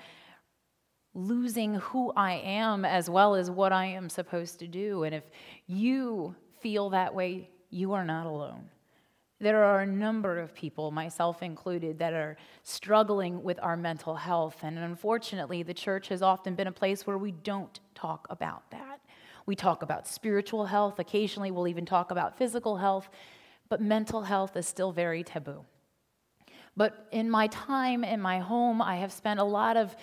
losing 1.13 1.75
who 1.75 2.12
I 2.15 2.36
am 2.36 2.86
as 2.86 3.10
well 3.10 3.36
as 3.36 3.51
what 3.51 3.74
I 3.74 3.86
am 3.88 4.10
supposed 4.10 4.60
to 4.60 4.67
do. 4.67 5.03
And 5.03 5.13
if 5.13 5.29
you 5.67 6.36
feel 6.62 6.91
that 6.91 7.13
way 7.13 7.50
you 7.72 7.94
are 7.94 8.06
not 8.06 8.28
alone. 8.28 8.70
There 9.40 9.63
are 9.63 9.80
a 9.80 9.88
number 9.88 10.38
of 10.38 10.54
people, 10.54 10.92
myself 10.92 11.42
included, 11.42 11.98
that 11.98 12.13
are 12.13 12.38
struggling 12.62 13.42
with 13.42 13.58
our 13.63 13.75
mental 13.75 14.13
health. 14.13 14.58
And 14.62 14.78
unfortunately, 14.78 15.63
the 15.63 15.74
church 15.74 16.10
has 16.10 16.22
often 16.22 16.54
been 16.54 16.68
a 16.68 16.72
place 16.72 17.08
where 17.08 17.18
we 17.18 17.32
don't 17.32 17.80
talk 17.96 18.28
about 18.30 18.70
that. 18.70 19.00
We 19.48 19.56
talk 19.56 19.82
about 19.82 20.06
spiritual 20.06 20.66
health, 20.68 21.00
occasionally, 21.00 21.50
we'll 21.50 21.68
even 21.68 21.88
talk 21.88 22.12
about 22.12 22.38
physical 22.38 22.78
health, 22.78 23.10
but 23.68 23.82
mental 23.82 24.22
health 24.22 24.56
is 24.56 24.68
still 24.68 24.92
very 24.92 25.24
taboo. 25.24 25.66
But 26.78 27.08
in 27.12 27.30
my 27.30 27.48
time 27.48 28.04
in 28.04 28.22
my 28.22 28.40
home, 28.40 28.82
I 28.82 28.98
have 28.98 29.12
spent 29.12 29.40
a 29.40 29.44
lot 29.44 29.75
of 29.75 29.96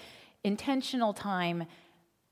intentional 0.43 1.13
time 1.13 1.65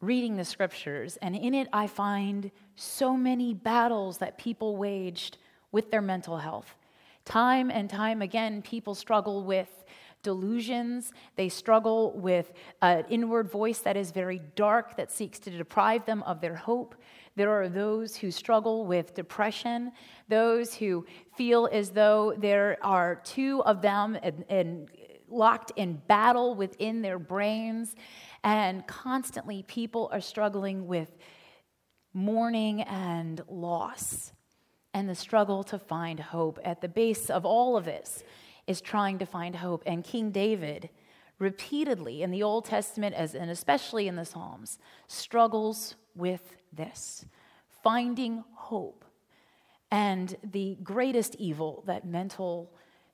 reading 0.01 0.37
the 0.37 0.45
scriptures, 0.45 1.17
and 1.23 1.37
in 1.37 1.55
it 1.55 1.69
I 1.73 1.87
find 1.87 2.51
so 2.77 3.17
many 3.17 3.55
battles 3.55 4.19
that 4.19 4.39
people 4.39 4.77
waged 4.77 5.39
with 5.73 5.91
their 5.91 6.03
mental 6.03 6.39
health. 6.39 6.77
Time 7.25 7.71
and 7.71 7.91
time 7.91 8.23
again, 8.23 8.63
people 8.63 8.95
struggle 8.95 9.43
with 9.43 9.85
delusions. 10.23 11.13
They 11.37 11.49
struggle 11.49 12.13
with 12.19 12.53
an 12.83 13.05
inward 13.09 13.51
voice 13.51 13.79
that 13.81 13.97
is 13.97 14.11
very 14.11 14.41
dark, 14.55 14.97
that 14.97 15.11
seeks 15.11 15.39
to 15.41 15.51
deprive 15.51 16.05
them 16.05 16.23
of 16.25 16.41
their 16.41 16.55
hope. 16.55 16.95
There 17.37 17.51
are 17.51 17.69
those 17.69 18.17
who 18.17 18.31
struggle 18.31 18.87
with 18.87 19.15
depression, 19.15 19.93
those 20.29 20.75
who 20.75 21.07
feel 21.37 21.69
as 21.71 21.91
though 21.91 22.35
there 22.39 22.79
are 22.83 23.17
two 23.17 23.63
of 23.65 23.83
them 23.83 24.19
and, 24.23 24.45
and 24.49 24.89
locked 25.29 25.73
in 25.77 26.01
battle 26.09 26.55
within 26.55 27.03
their 27.03 27.19
brains. 27.19 27.95
And 28.43 28.87
constantly, 28.87 29.65
people 29.65 30.09
are 30.13 30.21
struggling 30.21 30.87
with 30.87 31.11
mourning 32.17 32.81
and 32.81 33.43
loss 33.47 34.33
and 34.95 35.07
the 35.09 35.15
struggle 35.15 35.63
to 35.63 35.79
find 35.79 36.19
hope. 36.19 36.59
At 36.65 36.81
the 36.81 36.89
base 36.89 37.29
of 37.29 37.45
all 37.45 37.77
of 37.77 37.85
this 37.85 38.25
is 38.67 38.81
trying 38.81 39.19
to 39.19 39.27
find 39.27 39.55
hope. 39.55 39.83
And 39.85 40.03
King 40.03 40.31
David, 40.31 40.89
repeatedly 41.39 42.23
in 42.23 42.31
the 42.31 42.43
Old 42.43 42.65
Testament 42.65 43.15
as, 43.15 43.35
and 43.35 43.51
especially 43.51 44.09
in 44.09 44.17
the 44.17 44.25
Psalms, 44.25 44.79
struggles 45.07 45.97
with 46.15 46.57
this 46.73 47.27
finding 47.83 48.43
hope. 48.55 49.05
And 49.91 50.35
the 50.43 50.79
greatest 50.83 51.37
evil 51.37 51.85
that 51.87 52.07
mental 52.07 52.73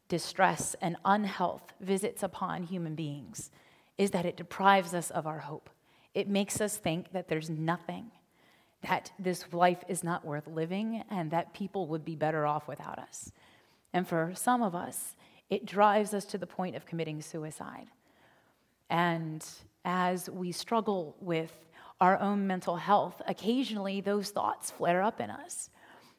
distress 0.09 0.77
and 0.81 0.97
unhealth 1.05 1.73
visits 1.81 2.23
upon 2.23 2.63
human 2.63 2.95
beings 2.95 3.51
is 3.99 4.13
that 4.13 4.25
it 4.25 4.37
deprives 4.37 4.95
us 4.95 5.11
of 5.11 5.27
our 5.27 5.41
hope. 5.41 5.69
It 6.15 6.29
makes 6.29 6.61
us 6.61 6.77
think 6.77 7.13
that 7.13 7.27
there's 7.27 7.51
nothing 7.51 8.13
that 8.83 9.13
this 9.19 9.45
life 9.53 9.85
is 9.89 10.03
not 10.03 10.25
worth 10.25 10.47
living 10.47 11.05
and 11.11 11.31
that 11.31 11.55
people 11.55 11.87
would 11.89 12.05
be 12.05 12.17
better 12.17 12.47
off 12.47 12.67
without 12.67 12.99
us. 12.99 13.33
And 13.93 14.07
for 14.07 14.33
some 14.35 14.63
of 14.63 14.75
us, 14.75 15.17
it 15.51 15.67
drives 15.67 16.15
us 16.15 16.25
to 16.27 16.39
the 16.39 16.47
point 16.47 16.77
of 16.77 16.87
committing 16.87 17.21
suicide. 17.21 17.87
And 18.91 19.45
as 19.85 20.29
we 20.31 20.53
struggle 20.53 21.17
with 21.21 21.53
our 22.01 22.19
own 22.19 22.47
mental 22.47 22.77
health, 22.77 23.23
occasionally 23.29 24.01
those 24.01 24.31
thoughts 24.31 24.71
flare 24.71 25.03
up 25.03 25.21
in 25.21 25.31
us. 25.31 25.71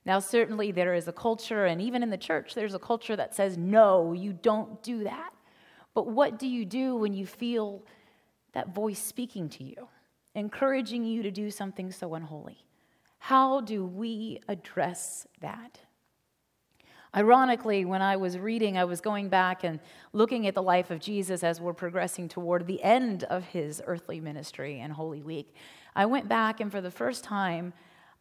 Now, 0.06 0.20
certainly 0.20 0.72
there 0.72 0.94
is 0.94 1.08
a 1.08 1.14
culture, 1.14 1.66
and 1.66 1.82
even 1.82 2.04
in 2.04 2.10
the 2.10 2.18
church, 2.18 2.56
there's 2.56 2.74
a 2.74 2.80
culture 2.80 3.16
that 3.16 3.34
says, 3.36 3.58
no, 3.58 4.14
you 4.14 4.34
don't 4.34 4.82
do 4.84 5.04
that. 5.06 5.32
But 5.94 6.08
what 6.08 6.40
do 6.40 6.48
you 6.48 6.66
do 6.66 6.96
when 6.96 7.14
you 7.14 7.26
feel 7.26 7.84
that 8.54 8.74
voice 8.74 9.00
speaking 9.00 9.50
to 9.50 9.64
you? 9.64 9.88
Encouraging 10.36 11.06
you 11.06 11.24
to 11.24 11.32
do 11.32 11.50
something 11.52 11.92
so 11.92 12.14
unholy. 12.16 12.66
How 13.20 13.62
do 13.62 13.86
we 13.86 14.40
address 14.48 15.28
that? 15.42 15.80
Ironically, 17.16 17.86
when 17.86 18.02
I 18.02 18.18
was 18.18 18.40
reading, 18.40 18.76
I 18.76 18.86
was 18.86 19.00
going 19.00 19.30
back 19.30 19.64
and 19.64 19.80
looking 20.14 20.48
at 20.48 20.56
the 20.56 20.64
life 20.64 20.90
of 20.90 21.00
Jesus 21.00 21.44
as 21.44 21.62
we're 21.62 21.74
progressing 21.74 22.28
toward 22.28 22.66
the 22.66 22.82
end 22.82 23.24
of 23.26 23.44
his 23.44 23.84
earthly 23.86 24.20
ministry 24.20 24.80
and 24.80 24.92
Holy 24.92 25.22
Week. 25.22 25.54
I 25.96 26.08
went 26.08 26.28
back 26.28 26.60
and 26.60 26.72
for 26.72 26.82
the 26.82 26.90
first 26.90 27.24
time, 27.24 27.74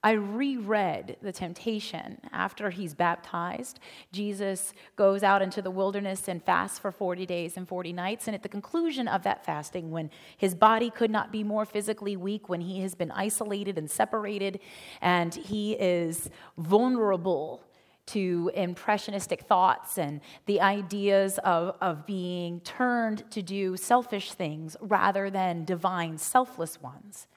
I 0.04 0.12
reread 0.12 1.16
the 1.22 1.30
temptation 1.30 2.18
after 2.32 2.70
he's 2.70 2.92
baptized. 2.92 3.78
Jesus 4.10 4.74
goes 4.96 5.22
out 5.22 5.42
into 5.42 5.62
the 5.62 5.70
wilderness 5.70 6.26
and 6.26 6.42
fasts 6.42 6.78
for 6.78 6.90
40 6.90 7.24
days 7.24 7.56
and 7.56 7.68
40 7.68 7.92
nights. 7.92 8.26
And 8.26 8.34
at 8.34 8.42
the 8.42 8.48
conclusion 8.48 9.06
of 9.06 9.22
that 9.22 9.44
fasting, 9.44 9.92
when 9.92 10.10
his 10.36 10.56
body 10.56 10.90
could 10.90 11.10
not 11.10 11.30
be 11.30 11.44
more 11.44 11.64
physically 11.64 12.16
weak, 12.16 12.48
when 12.48 12.60
he 12.60 12.80
has 12.80 12.96
been 12.96 13.12
isolated 13.12 13.78
and 13.78 13.88
separated, 13.88 14.58
and 15.00 15.34
he 15.34 15.74
is 15.74 16.28
vulnerable 16.58 17.62
to 18.04 18.50
impressionistic 18.54 19.42
thoughts 19.42 19.96
and 19.96 20.20
the 20.46 20.60
ideas 20.60 21.38
of, 21.44 21.76
of 21.80 22.04
being 22.04 22.58
turned 22.60 23.30
to 23.30 23.40
do 23.40 23.76
selfish 23.76 24.32
things 24.32 24.76
rather 24.80 25.30
than 25.30 25.64
divine, 25.64 26.18
selfless 26.18 26.82
ones. 26.82 27.28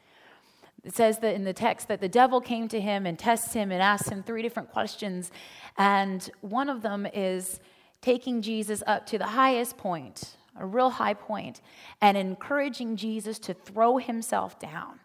It 0.86 0.94
says 0.94 1.18
that 1.20 1.34
in 1.34 1.44
the 1.44 1.54
text 1.54 1.88
that 1.88 2.00
the 2.00 2.08
devil 2.08 2.40
came 2.40 2.68
to 2.68 2.80
him 2.80 3.08
and 3.08 3.18
tests 3.18 3.54
him 3.54 3.72
and 3.72 3.82
asks 3.82 4.08
him 4.08 4.22
three 4.22 4.44
different 4.44 4.72
questions. 4.72 5.32
And 5.78 6.30
one 6.42 6.70
of 6.70 6.84
them 6.84 7.08
is 7.12 7.60
taking 8.02 8.44
Jesus 8.44 8.84
up 8.86 9.08
to 9.08 9.18
the 9.18 9.26
highest 9.26 9.78
point, 9.78 10.38
a 10.56 10.66
real 10.66 10.92
high 10.92 11.16
point, 11.16 11.62
and 12.02 12.16
encouraging 12.16 12.98
Jesus 12.98 13.40
to 13.40 13.56
throw 13.56 13.98
himself 13.98 14.60
down, 14.60 15.00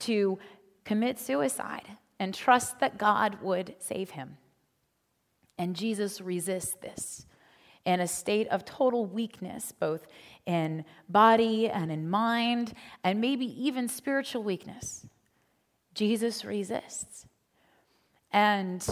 to 0.00 0.38
commit 0.84 1.18
suicide, 1.18 1.88
and 2.18 2.34
trust 2.34 2.78
that 2.80 2.98
God 2.98 3.38
would 3.40 3.74
save 3.78 4.10
him. 4.10 4.36
And 5.56 5.74
Jesus 5.74 6.20
resists 6.20 6.74
this 6.74 7.24
in 7.86 8.00
a 8.00 8.06
state 8.06 8.48
of 8.48 8.66
total 8.66 9.06
weakness, 9.06 9.72
both 9.72 10.06
in 10.44 10.84
body 11.08 11.70
and 11.70 11.90
in 11.90 12.08
mind, 12.10 12.74
and 13.02 13.20
maybe 13.20 13.46
even 13.64 13.88
spiritual 13.88 14.42
weakness. 14.42 15.06
Jesus 15.94 16.44
resists. 16.44 17.26
And 18.32 18.86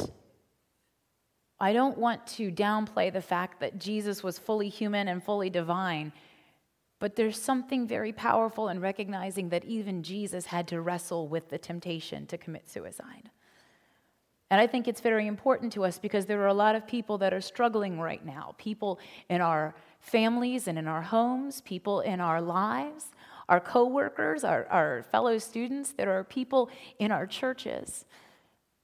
I 1.58 1.72
don't 1.72 1.98
want 1.98 2.26
to 2.28 2.50
downplay 2.50 3.12
the 3.12 3.22
fact 3.22 3.60
that 3.60 3.78
Jesus 3.78 4.22
was 4.22 4.38
fully 4.38 4.68
human 4.68 5.08
and 5.08 5.22
fully 5.22 5.50
divine, 5.50 6.12
but 6.98 7.16
there's 7.16 7.40
something 7.40 7.86
very 7.86 8.12
powerful 8.12 8.68
in 8.68 8.80
recognizing 8.80 9.50
that 9.50 9.64
even 9.64 10.02
Jesus 10.02 10.46
had 10.46 10.68
to 10.68 10.80
wrestle 10.80 11.28
with 11.28 11.48
the 11.48 11.58
temptation 11.58 12.26
to 12.26 12.38
commit 12.38 12.68
suicide. 12.68 13.30
And 14.50 14.60
I 14.60 14.66
think 14.66 14.88
it's 14.88 15.00
very 15.00 15.26
important 15.26 15.72
to 15.74 15.84
us 15.84 15.98
because 15.98 16.26
there 16.26 16.42
are 16.42 16.48
a 16.48 16.54
lot 16.54 16.74
of 16.74 16.86
people 16.86 17.18
that 17.18 17.32
are 17.32 17.40
struggling 17.40 18.00
right 18.00 18.24
now 18.24 18.54
people 18.58 18.98
in 19.28 19.40
our 19.40 19.74
families 20.00 20.66
and 20.66 20.78
in 20.78 20.88
our 20.88 21.02
homes, 21.02 21.60
people 21.60 22.00
in 22.00 22.20
our 22.20 22.40
lives 22.40 23.06
our 23.50 23.60
coworkers, 23.60 24.44
our, 24.44 24.66
our 24.70 25.02
fellow 25.10 25.36
students. 25.36 25.92
There 25.92 26.16
are 26.16 26.24
people 26.24 26.70
in 27.00 27.10
our 27.10 27.26
churches 27.26 28.06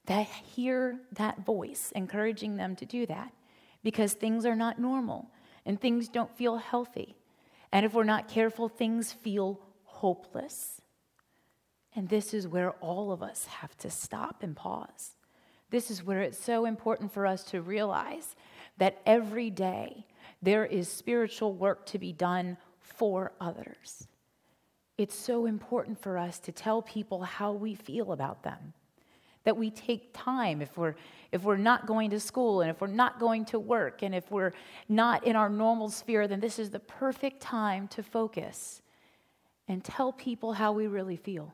that 0.05 0.27
hear 0.27 0.99
that 1.13 1.45
voice, 1.45 1.93
encouraging 1.95 2.57
them 2.57 2.75
to 2.75 2.85
do 2.85 3.05
that 3.05 3.31
because 3.81 4.13
things 4.13 4.45
are 4.45 4.55
not 4.55 4.77
normal 4.77 5.31
and 5.65 5.79
things 5.79 6.09
don't 6.09 6.35
feel 6.37 6.57
healthy. 6.57 7.15
And 7.71 7.85
if 7.85 7.93
we're 7.93 8.03
not 8.03 8.27
careful, 8.27 8.67
things 8.67 9.13
feel 9.13 9.59
hopeless. 9.83 10.81
And 11.95 12.09
this 12.09 12.33
is 12.33 12.47
where 12.47 12.71
all 12.73 13.11
of 13.11 13.23
us 13.23 13.45
have 13.45 13.75
to 13.77 13.89
stop 13.89 14.43
and 14.43 14.55
pause. 14.55 15.15
This 15.69 15.89
is 15.89 16.03
where 16.03 16.21
it's 16.21 16.37
so 16.37 16.65
important 16.65 17.13
for 17.13 17.25
us 17.25 17.43
to 17.45 17.61
realize 17.61 18.35
that 18.77 19.01
every 19.05 19.49
day 19.49 20.05
there 20.41 20.65
is 20.65 20.89
spiritual 20.89 21.53
work 21.53 21.85
to 21.87 21.99
be 21.99 22.11
done 22.11 22.57
for 22.79 23.31
others 23.39 24.07
it's 24.97 25.15
so 25.15 25.45
important 25.45 26.01
for 26.01 26.17
us 26.17 26.39
to 26.39 26.51
tell 26.51 26.81
people 26.81 27.21
how 27.21 27.51
we 27.51 27.75
feel 27.75 28.11
about 28.11 28.43
them. 28.43 28.73
That 29.43 29.55
we 29.55 29.69
take 29.69 30.09
time 30.13 30.61
if 30.61 30.75
we're, 30.77 30.95
if 31.31 31.43
we're 31.43 31.55
not 31.55 31.85
going 31.85 32.09
to 32.09 32.19
school 32.19 32.61
and 32.61 32.69
if 32.69 32.81
we're 32.81 32.87
not 32.87 33.19
going 33.19 33.45
to 33.45 33.59
work 33.59 34.01
and 34.01 34.13
if 34.13 34.29
we're 34.31 34.53
not 34.89 35.25
in 35.25 35.35
our 35.35 35.49
normal 35.49 35.89
sphere, 35.89 36.27
then 36.27 36.39
this 36.39 36.59
is 36.59 36.71
the 36.71 36.79
perfect 36.79 37.41
time 37.41 37.87
to 37.89 38.03
focus 38.03 38.81
and 39.67 39.83
tell 39.83 40.11
people 40.11 40.53
how 40.53 40.71
we 40.71 40.87
really 40.87 41.15
feel. 41.15 41.53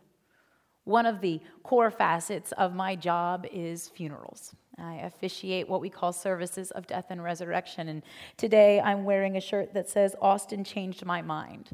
One 0.85 1.05
of 1.05 1.21
the 1.21 1.39
core 1.61 1.91
facets 1.91 2.51
of 2.53 2.73
my 2.73 2.95
job 2.95 3.45
is 3.51 3.89
funerals. 3.89 4.55
I 4.77 4.95
officiate 4.95 5.69
what 5.69 5.81
we 5.81 5.89
call 5.89 6.13
services 6.13 6.71
of 6.71 6.87
death 6.87 7.05
and 7.09 7.23
resurrection. 7.23 7.89
And 7.89 8.01
today 8.37 8.81
I'm 8.81 9.03
wearing 9.03 9.37
a 9.37 9.41
shirt 9.41 9.73
that 9.75 9.89
says, 9.89 10.15
Austin 10.19 10.63
changed 10.63 11.05
my 11.05 11.21
mind 11.21 11.69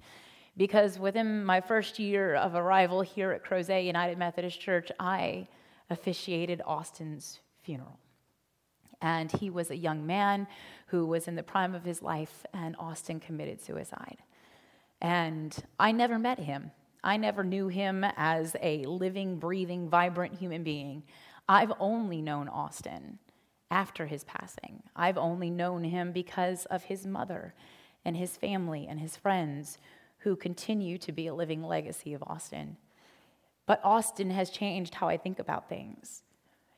because 0.60 1.00
within 1.00 1.45
my 1.45 1.62
first 1.62 2.00
year 2.00 2.36
of 2.36 2.54
arrival 2.54 3.00
here 3.00 3.32
at 3.32 3.45
Crozet 3.45 3.86
United 3.86 4.17
Methodist 4.17 4.60
Church, 4.60 4.91
I 5.00 5.48
officiated 5.89 6.62
Austin's 6.65 7.39
funeral. 7.63 7.98
And 9.02 9.32
he 9.32 9.50
was 9.50 9.72
a 9.72 9.78
young 9.78 10.06
man 10.06 10.48
who 10.88 11.06
was 11.06 11.30
in 11.30 11.36
the 11.36 11.43
prime 11.43 11.74
of 11.74 11.86
his 11.86 12.02
life, 12.02 12.45
and 12.54 12.76
Austin 12.78 13.22
committed 13.22 13.62
suicide. 13.62 14.17
And 15.02 15.56
I 15.80 15.93
never 15.93 16.19
met 16.19 16.39
him. 16.39 16.72
I 17.06 17.15
never 17.15 17.45
knew 17.45 17.69
him 17.69 18.04
as 18.17 18.58
a 18.62 18.84
living, 18.84 19.39
breathing, 19.39 19.88
vibrant 19.88 20.39
human 20.39 20.63
being. 20.63 21.04
I've 21.48 21.72
only 21.80 22.22
known 22.22 22.50
Austin 22.50 23.19
after 23.72 24.08
his 24.08 24.26
passing. 24.26 24.84
I've 24.93 25.17
only 25.17 25.50
known 25.50 25.86
him 25.86 26.12
because 26.12 26.65
of 26.65 26.84
his 26.84 27.08
mother 27.08 27.54
and 28.04 28.17
his 28.17 28.36
family 28.36 28.88
and 28.89 29.00
his 29.00 29.15
friends 29.15 29.78
who 30.19 30.36
continue 30.36 30.97
to 30.99 31.12
be 31.12 31.27
a 31.27 31.34
living 31.34 31.63
legacy 31.63 32.13
of 32.13 32.23
Austin. 32.23 32.77
But 33.65 33.82
Austin 33.84 34.32
has 34.32 34.49
changed 34.49 34.95
how 34.95 35.08
I 35.08 35.17
think 35.17 35.39
about 35.39 35.69
things. 35.69 36.23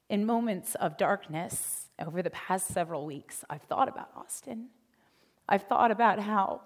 In 0.10 0.26
moments 0.26 0.76
of 0.76 0.98
darkness 0.98 1.90
over 1.98 2.22
the 2.22 2.30
past 2.32 2.68
several 2.68 3.06
weeks, 3.06 3.44
I've 3.50 3.62
thought 3.64 3.88
about 3.88 4.10
Austin. 4.16 4.68
I've 5.48 5.64
thought 5.64 5.92
about 5.92 6.20
how 6.20 6.62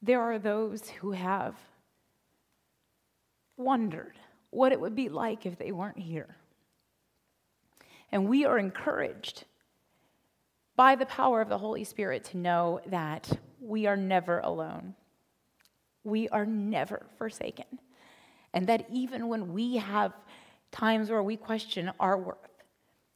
there 0.00 0.20
are 0.20 0.38
those 0.38 0.88
who 0.88 1.12
have 1.12 1.54
wondered 3.56 4.14
what 4.50 4.72
it 4.72 4.80
would 4.80 4.94
be 4.94 5.08
like 5.08 5.44
if 5.44 5.58
they 5.58 5.72
weren't 5.72 5.98
here. 5.98 6.36
And 8.10 8.28
we 8.28 8.44
are 8.44 8.58
encouraged 8.58 9.44
by 10.76 10.94
the 10.94 11.06
power 11.06 11.40
of 11.40 11.48
the 11.48 11.58
Holy 11.58 11.84
Spirit 11.84 12.24
to 12.24 12.38
know 12.38 12.80
that 12.86 13.38
we 13.68 13.86
are 13.86 13.96
never 13.96 14.40
alone. 14.40 14.94
We 16.04 16.28
are 16.30 16.46
never 16.46 17.06
forsaken. 17.18 17.66
And 18.54 18.66
that 18.66 18.86
even 18.90 19.28
when 19.28 19.52
we 19.52 19.76
have 19.76 20.12
times 20.72 21.10
where 21.10 21.22
we 21.22 21.36
question 21.36 21.92
our 22.00 22.16
worth 22.16 22.36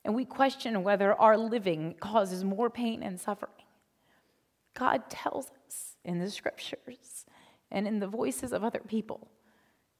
and 0.05 0.15
we 0.15 0.25
question 0.25 0.83
whether 0.83 1.15
our 1.15 1.39
living 1.39 1.95
causes 2.01 2.45
more 2.45 2.69
pain 2.69 3.03
and 3.03 3.19
suffering, 3.19 3.53
God 4.75 5.09
tells 5.09 5.51
us 5.67 5.97
in 6.05 6.19
the 6.19 6.31
scriptures 6.31 7.25
and 7.71 7.87
in 7.87 8.01
the 8.01 8.07
voices 8.07 8.53
of 8.53 8.63
other 8.63 8.83
people 8.87 9.29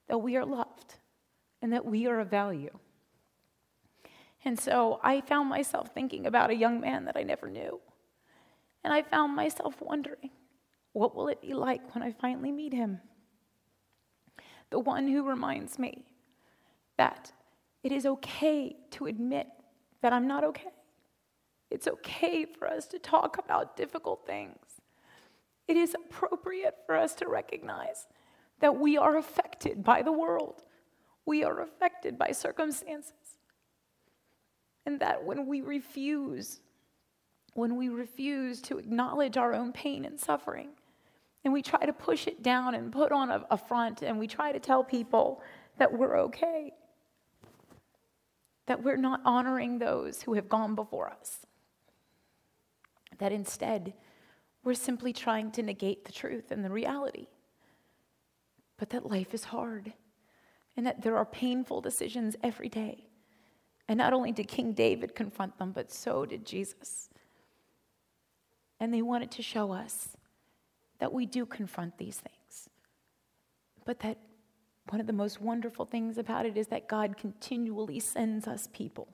that 0.07 0.19
we 0.19 0.35
are 0.35 0.45
loved 0.45 0.95
and 1.61 1.73
that 1.73 1.85
we 1.85 2.05
are 2.05 2.19
of 2.19 2.29
value. 2.29 2.77
And 4.45 4.59
so 4.59 4.99
I 5.01 5.21
found 5.21 5.49
myself 5.49 5.93
thinking 5.93 6.27
about 6.27 6.49
a 6.49 6.55
young 6.55 6.81
man 6.81 7.05
that 7.05 7.15
I 7.15 7.23
never 7.23 7.49
knew. 7.49 7.79
And 8.83 8.93
I 8.93 9.01
found 9.01 9.35
myself 9.35 9.81
wondering, 9.81 10.31
what 10.93 11.15
will 11.15 11.27
it 11.27 11.41
be 11.41 11.53
like 11.53 11.93
when 11.93 12.03
I 12.03 12.11
finally 12.11 12.51
meet 12.51 12.73
him? 12.73 12.99
The 14.69 14.79
one 14.79 15.07
who 15.07 15.27
reminds 15.27 15.77
me 15.77 16.05
that 16.97 17.31
it 17.83 17.91
is 17.91 18.05
okay 18.05 18.75
to 18.91 19.07
admit 19.07 19.47
that 20.01 20.13
I'm 20.13 20.27
not 20.27 20.43
okay. 20.43 20.71
It's 21.69 21.87
okay 21.87 22.45
for 22.45 22.67
us 22.67 22.85
to 22.87 22.99
talk 22.99 23.37
about 23.37 23.75
difficult 23.75 24.25
things. 24.25 24.57
It 25.67 25.77
is 25.77 25.95
appropriate 25.95 26.75
for 26.85 26.95
us 26.95 27.15
to 27.15 27.27
recognize 27.27 28.07
that 28.59 28.79
we 28.79 28.97
are 28.97 29.17
affected 29.17 29.83
by 29.83 30.01
the 30.01 30.11
world, 30.11 30.63
we 31.25 31.43
are 31.43 31.61
affected 31.61 32.17
by 32.17 32.31
circumstances. 32.31 33.37
And 34.85 34.99
that 34.99 35.23
when 35.23 35.47
we 35.47 35.61
refuse, 35.61 36.59
when 37.53 37.77
we 37.77 37.87
refuse 37.87 38.61
to 38.63 38.77
acknowledge 38.77 39.37
our 39.37 39.53
own 39.53 39.71
pain 39.71 40.03
and 40.03 40.19
suffering, 40.19 40.69
and 41.43 41.53
we 41.53 41.61
try 41.61 41.85
to 41.85 41.93
push 41.93 42.27
it 42.27 42.41
down 42.41 42.73
and 42.75 42.91
put 42.91 43.11
on 43.11 43.29
a, 43.29 43.45
a 43.51 43.57
front, 43.57 44.01
and 44.01 44.17
we 44.17 44.27
try 44.27 44.51
to 44.51 44.59
tell 44.59 44.83
people 44.83 45.41
that 45.77 45.91
we're 45.91 46.17
okay, 46.17 46.73
that 48.65 48.83
we're 48.83 48.97
not 48.97 49.21
honoring 49.25 49.79
those 49.79 50.21
who 50.21 50.33
have 50.33 50.47
gone 50.47 50.75
before 50.75 51.09
us, 51.09 51.45
that 53.17 53.31
instead 53.31 53.93
we're 54.63 54.73
simply 54.73 55.11
trying 55.11 55.51
to 55.51 55.61
negate 55.61 56.05
the 56.05 56.11
truth 56.11 56.51
and 56.51 56.63
the 56.63 56.69
reality, 56.69 57.27
but 58.77 58.89
that 58.91 59.09
life 59.09 59.33
is 59.33 59.45
hard 59.45 59.93
and 60.75 60.85
that 60.87 61.01
there 61.01 61.17
are 61.17 61.25
painful 61.25 61.81
decisions 61.81 62.35
every 62.41 62.69
day. 62.69 63.05
And 63.87 63.97
not 63.97 64.13
only 64.13 64.31
did 64.31 64.47
King 64.47 64.73
David 64.73 65.13
confront 65.13 65.57
them, 65.57 65.71
but 65.71 65.91
so 65.91 66.25
did 66.25 66.45
Jesus. 66.45 67.09
And 68.79 68.93
they 68.93 69.01
wanted 69.01 69.31
to 69.31 69.41
show 69.41 69.71
us 69.71 70.09
that 70.99 71.13
we 71.13 71.25
do 71.25 71.45
confront 71.45 71.97
these 71.97 72.17
things, 72.17 72.69
but 73.85 73.99
that 73.99 74.17
one 74.89 74.99
of 74.99 75.07
the 75.07 75.13
most 75.13 75.41
wonderful 75.41 75.85
things 75.85 76.17
about 76.17 76.45
it 76.45 76.57
is 76.57 76.67
that 76.67 76.87
God 76.87 77.17
continually 77.17 77.99
sends 77.99 78.47
us 78.47 78.67
people. 78.73 79.07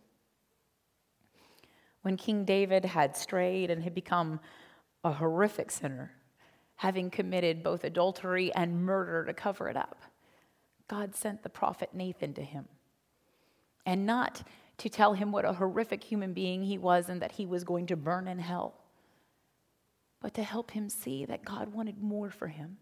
When 2.01 2.17
King 2.17 2.45
David 2.45 2.85
had 2.85 3.15
strayed 3.15 3.69
and 3.69 3.83
had 3.83 3.93
become 3.93 4.39
a 5.03 5.11
horrific 5.11 5.69
sinner, 5.69 6.11
having 6.75 7.09
committed 7.09 7.61
both 7.61 7.83
adultery 7.83 8.53
and 8.53 8.83
murder 8.85 9.25
to 9.25 9.33
cover 9.33 9.69
it 9.69 9.77
up, 9.77 10.01
God 10.87 11.15
sent 11.15 11.43
the 11.43 11.49
prophet 11.49 11.89
Nathan 11.93 12.33
to 12.33 12.41
him. 12.41 12.67
And 13.85 14.05
not 14.05 14.43
to 14.77 14.89
tell 14.89 15.13
him 15.13 15.31
what 15.31 15.45
a 15.45 15.53
horrific 15.53 16.03
human 16.03 16.33
being 16.33 16.63
he 16.63 16.77
was 16.77 17.09
and 17.09 17.21
that 17.21 17.33
he 17.33 17.45
was 17.45 17.63
going 17.63 17.85
to 17.87 17.95
burn 17.95 18.27
in 18.27 18.39
hell, 18.39 18.78
but 20.21 20.33
to 20.33 20.43
help 20.43 20.71
him 20.71 20.89
see 20.89 21.25
that 21.25 21.45
God 21.45 21.73
wanted 21.73 22.01
more 22.01 22.29
for 22.29 22.47
him, 22.47 22.77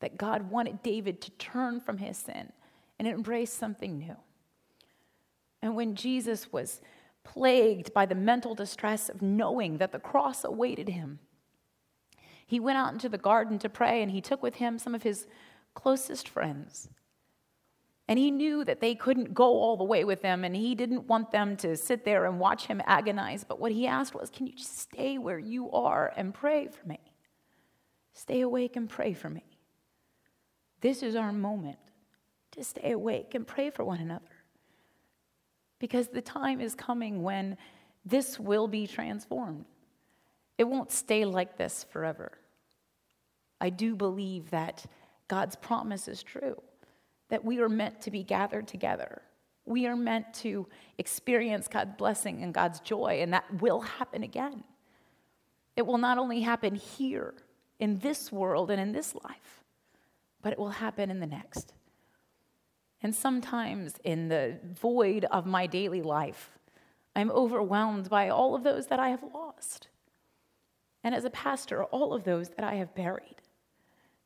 that 0.00 0.18
God 0.18 0.50
wanted 0.50 0.82
David 0.82 1.20
to 1.22 1.30
turn 1.32 1.80
from 1.80 1.98
his 1.98 2.16
sin 2.18 2.52
and 2.98 3.06
embrace 3.06 3.52
something 3.52 3.98
new. 3.98 4.16
And 5.62 5.76
when 5.76 5.94
Jesus 5.94 6.52
was 6.52 6.80
plagued 7.22 7.92
by 7.92 8.06
the 8.06 8.14
mental 8.14 8.54
distress 8.54 9.08
of 9.08 9.22
knowing 9.22 9.78
that 9.78 9.92
the 9.92 9.98
cross 9.98 10.44
awaited 10.44 10.88
him, 10.88 11.18
he 12.46 12.58
went 12.58 12.78
out 12.78 12.92
into 12.92 13.08
the 13.08 13.18
garden 13.18 13.58
to 13.60 13.68
pray 13.68 14.02
and 14.02 14.10
he 14.10 14.20
took 14.20 14.42
with 14.42 14.56
him 14.56 14.78
some 14.78 14.94
of 14.94 15.02
his 15.02 15.26
closest 15.74 16.28
friends 16.28 16.88
and 18.10 18.18
he 18.18 18.32
knew 18.32 18.64
that 18.64 18.80
they 18.80 18.96
couldn't 18.96 19.34
go 19.34 19.44
all 19.44 19.76
the 19.76 19.84
way 19.84 20.02
with 20.02 20.20
him, 20.20 20.42
and 20.42 20.56
he 20.56 20.74
didn't 20.74 21.06
want 21.06 21.30
them 21.30 21.56
to 21.58 21.76
sit 21.76 22.04
there 22.04 22.24
and 22.24 22.40
watch 22.40 22.66
him 22.66 22.82
agonize. 22.84 23.44
But 23.44 23.60
what 23.60 23.70
he 23.70 23.86
asked 23.86 24.16
was, 24.16 24.30
Can 24.30 24.48
you 24.48 24.52
just 24.52 24.80
stay 24.80 25.16
where 25.16 25.38
you 25.38 25.70
are 25.70 26.12
and 26.16 26.34
pray 26.34 26.66
for 26.66 26.88
me? 26.88 26.98
Stay 28.12 28.40
awake 28.40 28.74
and 28.74 28.88
pray 28.88 29.14
for 29.14 29.30
me. 29.30 29.44
This 30.80 31.04
is 31.04 31.14
our 31.14 31.32
moment 31.32 31.78
to 32.50 32.64
stay 32.64 32.90
awake 32.90 33.36
and 33.36 33.46
pray 33.46 33.70
for 33.70 33.84
one 33.84 34.00
another. 34.00 34.24
Because 35.78 36.08
the 36.08 36.20
time 36.20 36.60
is 36.60 36.74
coming 36.74 37.22
when 37.22 37.56
this 38.04 38.40
will 38.40 38.66
be 38.66 38.88
transformed. 38.88 39.66
It 40.58 40.64
won't 40.64 40.90
stay 40.90 41.24
like 41.24 41.56
this 41.56 41.86
forever. 41.92 42.32
I 43.60 43.70
do 43.70 43.94
believe 43.94 44.50
that 44.50 44.84
God's 45.28 45.54
promise 45.54 46.08
is 46.08 46.24
true 46.24 46.60
that 47.30 47.44
we 47.44 47.60
are 47.60 47.68
meant 47.68 48.00
to 48.02 48.10
be 48.10 48.22
gathered 48.22 48.68
together. 48.68 49.22
We 49.64 49.86
are 49.86 49.96
meant 49.96 50.34
to 50.34 50.66
experience 50.98 51.68
God's 51.68 51.96
blessing 51.96 52.42
and 52.42 52.52
God's 52.52 52.80
joy, 52.80 53.20
and 53.22 53.32
that 53.32 53.60
will 53.60 53.80
happen 53.80 54.22
again. 54.22 54.64
It 55.76 55.86
will 55.86 55.98
not 55.98 56.18
only 56.18 56.40
happen 56.40 56.74
here 56.74 57.34
in 57.78 57.98
this 58.00 58.30
world 58.30 58.70
and 58.70 58.80
in 58.80 58.92
this 58.92 59.14
life, 59.14 59.64
but 60.42 60.52
it 60.52 60.58
will 60.58 60.70
happen 60.70 61.10
in 61.10 61.20
the 61.20 61.26
next. 61.26 61.72
And 63.02 63.14
sometimes 63.14 63.94
in 64.04 64.28
the 64.28 64.58
void 64.64 65.24
of 65.30 65.46
my 65.46 65.66
daily 65.66 66.02
life, 66.02 66.50
I'm 67.16 67.30
overwhelmed 67.30 68.10
by 68.10 68.28
all 68.28 68.54
of 68.54 68.62
those 68.62 68.88
that 68.88 68.98
I 68.98 69.08
have 69.08 69.24
lost. 69.34 69.88
And 71.02 71.14
as 71.14 71.24
a 71.24 71.30
pastor, 71.30 71.84
all 71.84 72.12
of 72.12 72.24
those 72.24 72.50
that 72.50 72.64
I 72.64 72.74
have 72.74 72.94
buried. 72.94 73.39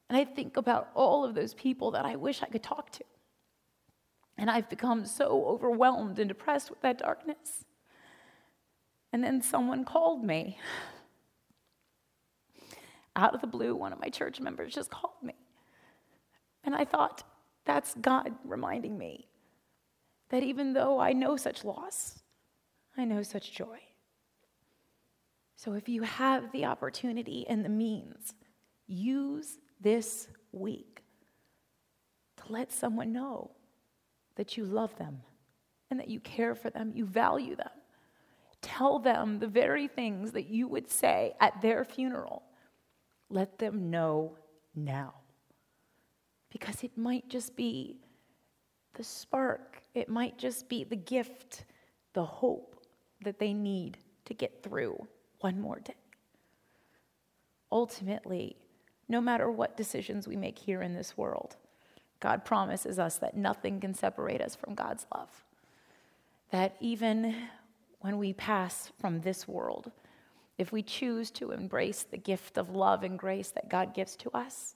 And 0.08 0.18
I 0.18 0.24
think 0.24 0.56
about 0.56 0.90
all 0.94 1.24
of 1.24 1.34
those 1.34 1.54
people 1.54 1.92
that 1.92 2.04
I 2.04 2.16
wish 2.16 2.42
I 2.42 2.46
could 2.46 2.62
talk 2.62 2.90
to. 2.92 3.04
And 4.36 4.50
I've 4.50 4.68
become 4.68 5.06
so 5.06 5.46
overwhelmed 5.46 6.18
and 6.18 6.28
depressed 6.28 6.70
with 6.70 6.80
that 6.82 6.98
darkness. 6.98 7.64
And 9.12 9.22
then 9.22 9.40
someone 9.40 9.84
called 9.84 10.24
me. 10.24 10.58
Out 13.16 13.34
of 13.34 13.40
the 13.40 13.46
blue, 13.46 13.76
one 13.76 13.92
of 13.92 14.00
my 14.00 14.08
church 14.08 14.40
members 14.40 14.74
just 14.74 14.90
called 14.90 15.22
me. 15.22 15.34
And 16.64 16.74
I 16.74 16.84
thought, 16.84 17.22
that's 17.64 17.94
God 17.94 18.32
reminding 18.44 18.98
me 18.98 19.28
that 20.30 20.42
even 20.42 20.72
though 20.72 20.98
I 20.98 21.12
know 21.12 21.36
such 21.36 21.64
loss, 21.64 22.22
I 22.96 23.04
know 23.04 23.22
such 23.22 23.52
joy. 23.52 23.78
So 25.56 25.74
if 25.74 25.88
you 25.88 26.02
have 26.02 26.50
the 26.52 26.64
opportunity 26.64 27.46
and 27.48 27.64
the 27.64 27.68
means, 27.68 28.34
use 28.86 29.58
this 29.80 30.28
week 30.52 31.02
to 32.36 32.52
let 32.52 32.72
someone 32.72 33.12
know 33.12 33.50
that 34.36 34.56
you 34.56 34.64
love 34.64 34.96
them 34.96 35.22
and 35.90 36.00
that 36.00 36.08
you 36.08 36.20
care 36.20 36.54
for 36.54 36.70
them, 36.70 36.92
you 36.94 37.04
value 37.04 37.56
them. 37.56 37.70
Tell 38.62 38.98
them 38.98 39.38
the 39.38 39.46
very 39.46 39.88
things 39.88 40.32
that 40.32 40.46
you 40.46 40.66
would 40.68 40.90
say 40.90 41.34
at 41.40 41.60
their 41.60 41.84
funeral. 41.84 42.42
Let 43.28 43.58
them 43.58 43.90
know 43.90 44.36
now. 44.74 45.14
Because 46.50 46.82
it 46.82 46.96
might 46.96 47.28
just 47.28 47.56
be 47.56 47.98
the 48.94 49.04
spark, 49.04 49.82
it 49.94 50.08
might 50.08 50.38
just 50.38 50.68
be 50.68 50.84
the 50.84 50.96
gift, 50.96 51.64
the 52.12 52.24
hope 52.24 52.80
that 53.22 53.38
they 53.38 53.52
need 53.52 53.98
to 54.24 54.34
get 54.34 54.62
through 54.62 54.96
one 55.40 55.60
more 55.60 55.80
day. 55.80 55.94
Ultimately, 57.70 58.56
no 59.08 59.20
matter 59.20 59.50
what 59.50 59.76
decisions 59.76 60.26
we 60.26 60.36
make 60.36 60.58
here 60.58 60.82
in 60.82 60.94
this 60.94 61.16
world. 61.16 61.56
God 62.20 62.44
promises 62.44 62.98
us 62.98 63.18
that 63.18 63.36
nothing 63.36 63.80
can 63.80 63.94
separate 63.94 64.40
us 64.40 64.54
from 64.54 64.74
God's 64.74 65.06
love. 65.14 65.44
That 66.50 66.76
even 66.80 67.34
when 68.00 68.18
we 68.18 68.32
pass 68.32 68.92
from 68.98 69.20
this 69.20 69.46
world, 69.46 69.90
if 70.56 70.72
we 70.72 70.82
choose 70.82 71.30
to 71.32 71.50
embrace 71.50 72.04
the 72.04 72.16
gift 72.16 72.56
of 72.56 72.70
love 72.70 73.02
and 73.02 73.18
grace 73.18 73.50
that 73.50 73.68
God 73.68 73.92
gives 73.92 74.16
to 74.16 74.30
us, 74.30 74.74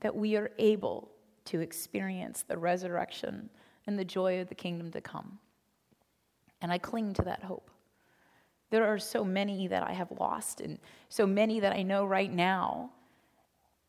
that 0.00 0.14
we 0.14 0.36
are 0.36 0.50
able 0.58 1.10
to 1.46 1.60
experience 1.60 2.44
the 2.46 2.58
resurrection 2.58 3.48
and 3.86 3.98
the 3.98 4.04
joy 4.04 4.40
of 4.40 4.48
the 4.48 4.54
kingdom 4.54 4.90
to 4.92 5.00
come. 5.00 5.38
And 6.60 6.70
I 6.70 6.78
cling 6.78 7.14
to 7.14 7.22
that 7.22 7.42
hope. 7.42 7.70
There 8.70 8.86
are 8.86 8.98
so 8.98 9.24
many 9.24 9.66
that 9.68 9.82
I 9.82 9.92
have 9.92 10.12
lost, 10.12 10.60
and 10.60 10.78
so 11.08 11.26
many 11.26 11.58
that 11.60 11.72
I 11.72 11.82
know 11.82 12.04
right 12.04 12.32
now 12.32 12.90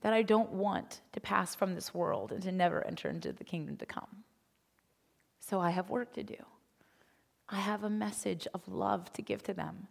that 0.01 0.13
I 0.13 0.21
don't 0.21 0.51
want 0.51 1.01
to 1.12 1.19
pass 1.19 1.55
from 1.55 1.75
this 1.75 1.93
world 1.93 2.31
and 2.31 2.41
to 2.43 2.51
never 2.51 2.85
enter 2.85 3.09
into 3.09 3.33
the 3.33 3.43
kingdom 3.43 3.77
to 3.77 3.85
come. 3.85 4.23
So 5.39 5.59
I 5.59 5.71
have 5.71 5.89
work 5.89 6.13
to 6.13 6.23
do. 6.23 6.38
I 7.49 7.57
have 7.57 7.83
a 7.83 7.89
message 7.89 8.47
of 8.53 8.67
love 8.67 9.12
to 9.13 9.21
give 9.21 9.43
to 9.43 9.53
them. 9.53 9.88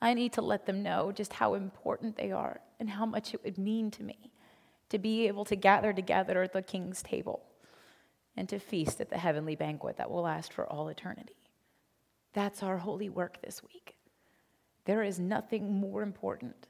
I 0.00 0.14
need 0.14 0.32
to 0.34 0.42
let 0.42 0.66
them 0.66 0.82
know 0.82 1.10
just 1.10 1.32
how 1.32 1.54
important 1.54 2.16
they 2.16 2.30
are 2.30 2.60
and 2.78 2.88
how 2.88 3.04
much 3.04 3.34
it 3.34 3.42
would 3.44 3.58
mean 3.58 3.90
to 3.92 4.02
me 4.02 4.30
to 4.90 4.98
be 4.98 5.26
able 5.26 5.44
to 5.46 5.56
gather 5.56 5.92
together 5.92 6.42
at 6.42 6.52
the 6.52 6.62
king's 6.62 7.02
table 7.02 7.42
and 8.36 8.48
to 8.48 8.58
feast 8.58 9.00
at 9.00 9.10
the 9.10 9.18
heavenly 9.18 9.56
banquet 9.56 9.96
that 9.96 10.10
will 10.10 10.22
last 10.22 10.52
for 10.52 10.64
all 10.66 10.88
eternity. 10.88 11.34
That's 12.32 12.62
our 12.62 12.78
holy 12.78 13.08
work 13.08 13.42
this 13.42 13.62
week. 13.62 13.96
There 14.84 15.02
is 15.02 15.18
nothing 15.18 15.80
more 15.80 16.02
important 16.02 16.68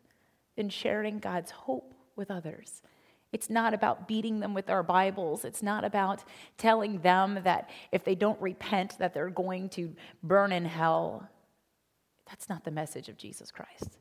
than 0.56 0.70
sharing 0.70 1.18
God's 1.18 1.50
hope 1.50 1.94
with 2.18 2.30
others. 2.30 2.82
It's 3.32 3.50
not 3.50 3.74
about 3.74 4.08
beating 4.08 4.40
them 4.40 4.54
with 4.54 4.70
our 4.70 4.82
Bibles. 4.82 5.44
It's 5.44 5.62
not 5.62 5.84
about 5.84 6.24
telling 6.56 7.00
them 7.00 7.40
that 7.44 7.68
if 7.92 8.04
they 8.04 8.14
don't 8.14 8.40
repent 8.40 8.98
that 8.98 9.12
they're 9.12 9.30
going 9.30 9.68
to 9.70 9.94
burn 10.22 10.50
in 10.50 10.64
hell. 10.64 11.28
That's 12.26 12.48
not 12.48 12.64
the 12.64 12.70
message 12.70 13.08
of 13.08 13.18
Jesus 13.18 13.50
Christ. 13.50 13.98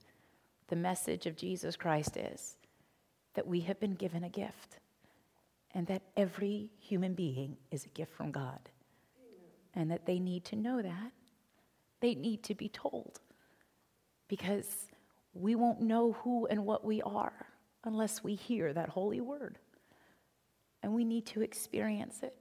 The 0.69 0.75
message 0.75 1.25
of 1.25 1.35
Jesus 1.35 1.75
Christ 1.75 2.15
is 2.15 2.55
that 3.35 3.47
we 3.47 3.61
have 3.61 3.79
been 3.79 3.95
given 3.95 4.23
a 4.23 4.29
gift 4.29 4.79
and 5.73 5.87
that 5.87 6.03
every 6.15 6.69
human 6.79 7.13
being 7.13 7.57
is 7.69 7.85
a 7.85 7.89
gift 7.89 8.13
from 8.13 8.31
God. 8.31 8.59
And 9.75 9.91
that 9.91 10.05
they 10.05 10.19
need 10.19 10.43
to 10.45 10.55
know 10.55 10.81
that. 10.81 11.11
They 11.99 12.15
need 12.15 12.43
to 12.43 12.55
be 12.55 12.69
told. 12.69 13.19
Because 14.27 14.87
we 15.33 15.53
won't 15.53 15.81
know 15.81 16.13
who 16.23 16.47
and 16.47 16.65
what 16.65 16.83
we 16.83 17.01
are 17.01 17.47
unless 17.87 18.23
we 18.23 18.35
hear 18.35 18.73
that 18.73 18.89
holy 18.89 19.21
word. 19.21 19.57
And 20.83 20.93
we 20.93 21.03
need 21.03 21.25
to 21.27 21.41
experience 21.41 22.19
it. 22.21 22.35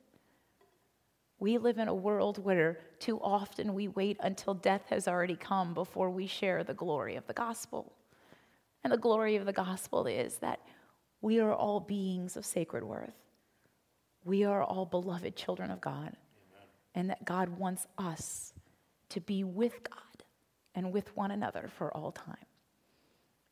We 1.38 1.58
live 1.58 1.78
in 1.78 1.88
a 1.88 1.94
world 1.94 2.42
where 2.42 2.78
too 2.98 3.20
often 3.20 3.74
we 3.74 3.88
wait 3.88 4.16
until 4.20 4.54
death 4.54 4.82
has 4.88 5.06
already 5.06 5.36
come 5.36 5.74
before 5.74 6.10
we 6.10 6.26
share 6.26 6.64
the 6.64 6.74
glory 6.74 7.16
of 7.16 7.26
the 7.26 7.32
gospel. 7.32 7.92
And 8.82 8.92
the 8.92 8.98
glory 8.98 9.36
of 9.36 9.46
the 9.46 9.52
gospel 9.52 10.06
is 10.06 10.36
that 10.38 10.60
we 11.20 11.40
are 11.40 11.52
all 11.52 11.80
beings 11.80 12.36
of 12.36 12.46
sacred 12.46 12.84
worth. 12.84 13.14
We 14.24 14.44
are 14.44 14.62
all 14.62 14.86
beloved 14.86 15.36
children 15.36 15.70
of 15.70 15.80
God, 15.80 16.08
Amen. 16.08 16.68
and 16.94 17.10
that 17.10 17.24
God 17.24 17.48
wants 17.48 17.86
us 17.98 18.52
to 19.10 19.20
be 19.20 19.44
with 19.44 19.82
God 19.88 20.24
and 20.74 20.92
with 20.92 21.16
one 21.16 21.30
another 21.30 21.70
for 21.76 21.94
all 21.96 22.12
time. 22.12 22.36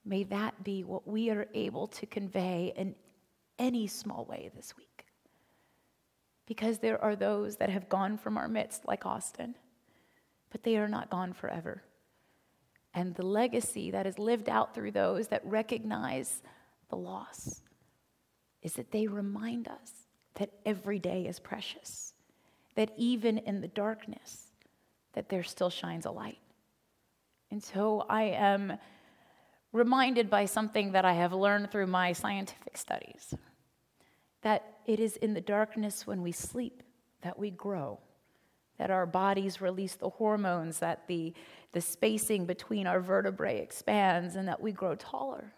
May 0.05 0.25
that 0.25 0.63
be 0.63 0.85
what 0.85 1.09
we 1.09 1.31
are 1.31 1.47
able 1.55 1.87
to 1.89 2.07
convey 2.07 2.73
in 2.77 2.95
any 3.59 3.87
small 3.87 4.25
way 4.25 4.51
this 4.55 4.77
week. 4.77 5.07
Because 6.47 6.79
there 6.79 7.03
are 7.03 7.17
those 7.17 7.57
that 7.57 7.71
have 7.71 7.89
gone 7.89 8.19
from 8.19 8.37
our 8.37 8.49
midst, 8.49 8.87
like 8.87 9.07
Austin, 9.07 9.55
but 10.51 10.63
they 10.63 10.77
are 10.77 10.89
not 10.89 11.11
gone 11.11 11.33
forever. 11.33 11.83
And 12.93 13.15
the 13.15 13.27
legacy 13.27 13.91
that 13.91 14.07
is 14.07 14.19
lived 14.19 14.49
out 14.49 14.75
through 14.75 14.93
those 14.93 15.29
that 15.29 15.45
recognize 15.45 16.43
the 16.91 16.97
loss 16.97 17.63
is 18.63 18.75
that 18.75 18.93
they 18.93 19.07
remind 19.07 19.69
us 19.69 19.91
that 20.35 20.51
every 20.67 20.99
day 20.99 21.27
is 21.27 21.41
precious, 21.41 22.13
that 22.77 22.93
even 22.97 23.39
in 23.39 23.61
the 23.61 23.69
darkness, 23.69 24.53
that 25.15 25.29
there 25.29 25.43
still 25.43 25.71
shines 25.71 26.07
a 26.07 26.11
light. 26.11 26.39
And 27.51 27.63
so 27.63 28.05
I 28.09 28.25
am 28.25 28.79
reminded 29.75 30.31
by 30.31 30.45
something 30.45 30.93
that 30.93 31.05
I 31.05 31.15
have 31.15 31.33
learned 31.33 31.71
through 31.71 31.89
my 31.89 32.13
scientific 32.13 32.77
studies 32.77 33.35
that 34.43 34.77
it 34.87 35.01
is 35.01 35.17
in 35.17 35.35
the 35.35 35.41
darkness 35.41 36.07
when 36.07 36.23
we 36.23 36.31
sleep 36.31 36.83
that 37.23 37.39
we 37.39 37.51
grow, 37.51 37.99
that 38.79 38.91
our 38.91 39.07
bodies 39.07 39.61
release 39.61 39.95
the 39.95 40.11
hormones, 40.11 40.79
that 40.79 41.07
the, 41.09 41.33
the 41.73 41.81
spacing 41.81 42.45
between 42.45 42.87
our 42.87 43.01
vertebrae 43.01 43.61
expands, 43.61 44.37
and 44.37 44.47
that 44.47 44.61
we 44.61 44.71
grow 44.71 44.95
taller, 44.95 45.53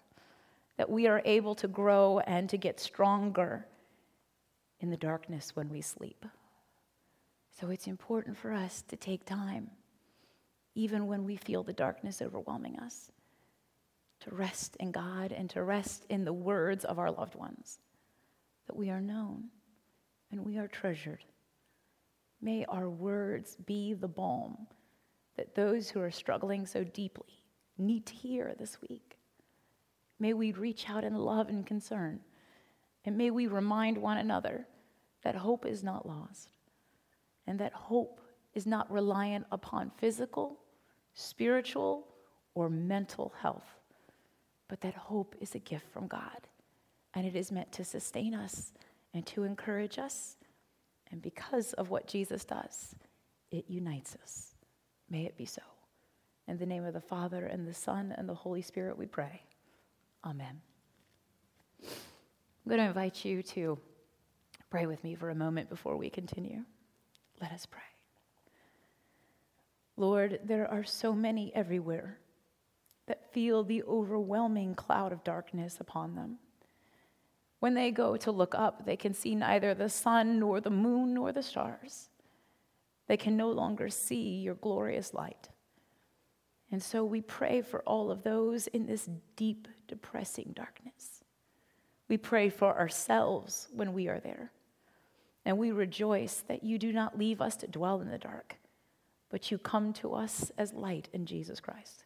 that 0.77 0.89
we 0.89 1.09
are 1.09 1.21
able 1.25 1.55
to 1.57 1.67
grow 1.67 2.21
and 2.21 2.49
to 2.49 2.57
get 2.57 2.79
stronger 2.79 3.67
in 4.81 4.91
the 4.91 4.97
darkness 4.97 5.57
when 5.57 5.69
we 5.69 5.81
sleep. 5.81 6.25
So 7.61 7.71
it's 7.71 7.89
important 7.89 8.39
for 8.39 8.53
us 8.53 8.83
to 8.89 8.97
take 8.97 9.25
time, 9.25 9.71
even 10.77 11.09
when 11.09 11.25
we 11.25 11.35
feel 11.37 11.65
the 11.65 11.73
darkness 11.73 12.23
overwhelming 12.23 12.79
us, 12.79 13.11
to 14.21 14.35
rest 14.35 14.77
in 14.77 14.93
God 14.93 15.33
and 15.33 15.49
to 15.51 15.63
rest 15.63 16.05
in 16.09 16.25
the 16.25 16.33
words 16.33 16.85
of 16.85 16.99
our 16.99 17.11
loved 17.11 17.35
ones, 17.35 17.79
that 18.67 18.77
we 18.77 18.91
are 18.91 19.01
known 19.01 19.45
and 20.31 20.45
we 20.45 20.59
are 20.59 20.69
treasured. 20.69 21.25
May 22.41 22.65
our 22.67 22.89
words 22.89 23.57
be 23.57 23.95
the 23.95 24.09
balm 24.09 24.67
that 25.37 25.55
those 25.55 25.91
who 25.91 26.01
are 26.01 26.11
struggling 26.11 26.67
so 26.67 26.85
deeply 26.85 27.45
need 27.79 28.07
to 28.07 28.15
hear 28.15 28.55
this 28.59 28.79
week. 28.89 29.19
May 30.19 30.33
we 30.33 30.53
reach 30.53 30.89
out 30.89 31.05
in 31.05 31.15
love 31.15 31.49
and 31.49 31.67
concern 31.67 32.21
and 33.05 33.17
may 33.17 33.31
we 33.31 33.47
remind 33.47 33.97
one 33.97 34.19
another 34.19 34.67
that 35.23 35.37
hope 35.37 35.65
is 35.65 35.83
not 35.85 36.07
lost 36.07 36.51
and 37.47 37.61
that 37.61 37.73
hope 37.73 38.21
is 38.55 38.67
not 38.67 38.91
reliant 38.91 39.47
upon 39.53 39.93
physical, 39.97 40.59
spiritual, 41.15 42.09
or 42.55 42.69
mental 42.69 43.33
health, 43.41 43.67
but 44.69 44.81
that 44.81 44.95
hope 44.95 45.35
is 45.41 45.55
a 45.55 45.61
gift 45.61 45.91
from 45.93 46.07
God 46.07 46.49
and 47.15 47.27
it 47.27 47.35
is 47.35 47.51
meant 47.51 47.73
to 47.73 47.85
sustain 47.85 48.35
us 48.35 48.73
and 49.15 49.25
to 49.27 49.45
encourage 49.45 49.99
us. 49.99 50.37
And 51.11 51.23
because 51.23 51.73
of 51.75 51.89
what 51.89 52.07
Jesus 52.07 52.45
does, 52.45 52.95
it 53.51 53.65
unites 53.69 54.17
us. 54.23 54.55
May 55.09 55.25
it 55.25 55.37
be 55.37 55.47
so. 55.47 55.63
In 56.47 56.59
the 56.59 56.67
name 56.67 56.85
of 56.85 56.93
the 56.93 57.01
Father, 57.01 57.47
and 57.47 57.67
the 57.67 57.75
Son, 57.75 58.15
and 58.17 58.29
the 58.29 58.35
Holy 58.35 58.63
Spirit, 58.63 58.99
we 58.99 59.07
pray. 59.07 59.43
Amen. 60.25 60.61
I'm 61.83 62.69
going 62.69 62.81
to 62.81 62.87
invite 62.87 63.25
you 63.25 63.43
to 63.43 63.79
pray 64.71 64.87
with 64.87 65.03
me 65.03 65.15
for 65.15 65.31
a 65.31 65.35
moment 65.35 65.71
before 65.71 65.97
we 65.97 66.11
continue. 66.11 66.63
Let 67.41 67.53
us 67.53 67.67
pray. 67.67 67.81
Lord, 69.97 70.41
there 70.45 70.71
are 70.71 70.85
so 70.85 71.15
many 71.15 71.55
everywhere 71.55 72.19
that 73.07 73.33
feel 73.33 73.63
the 73.63 73.83
overwhelming 73.85 74.75
cloud 74.75 75.13
of 75.13 75.25
darkness 75.25 75.79
upon 75.81 76.15
them. 76.15 76.39
When 77.61 77.75
they 77.75 77.91
go 77.91 78.17
to 78.17 78.31
look 78.31 78.55
up, 78.55 78.85
they 78.85 78.97
can 78.97 79.15
see 79.15 79.35
neither 79.35 79.75
the 79.75 79.89
sun, 79.89 80.39
nor 80.39 80.61
the 80.61 80.71
moon, 80.71 81.15
nor 81.15 81.33
the 81.33 81.43
stars. 81.43 82.11
They 83.07 83.17
can 83.17 83.37
no 83.37 83.51
longer 83.51 83.89
see 83.89 84.41
your 84.41 84.55
glorious 84.55 85.15
light. 85.15 85.49
And 86.71 86.83
so 86.83 87.05
we 87.05 87.21
pray 87.21 87.63
for 87.63 87.81
all 87.83 88.11
of 88.11 88.25
those 88.25 88.67
in 88.67 88.87
this 88.87 89.09
deep, 89.37 89.69
depressing 89.87 90.53
darkness. 90.55 91.23
We 92.09 92.17
pray 92.17 92.51
for 92.51 92.77
ourselves 92.77 93.69
when 93.73 93.93
we 93.93 94.09
are 94.09 94.21
there. 94.21 94.51
And 95.45 95.59
we 95.59 95.71
rejoice 95.71 96.43
that 96.49 96.65
you 96.65 96.77
do 96.77 96.93
not 96.93 97.17
leave 97.17 97.41
us 97.41 97.57
to 97.59 97.69
dwell 97.69 98.01
in 98.01 98.11
the 98.11 98.19
dark, 98.19 98.57
but 99.31 99.51
you 99.51 99.59
come 99.59 99.93
to 99.95 100.13
us 100.13 100.51
as 100.59 100.73
light 100.73 101.09
in 101.13 101.25
Jesus 101.25 101.61
Christ. 101.61 102.06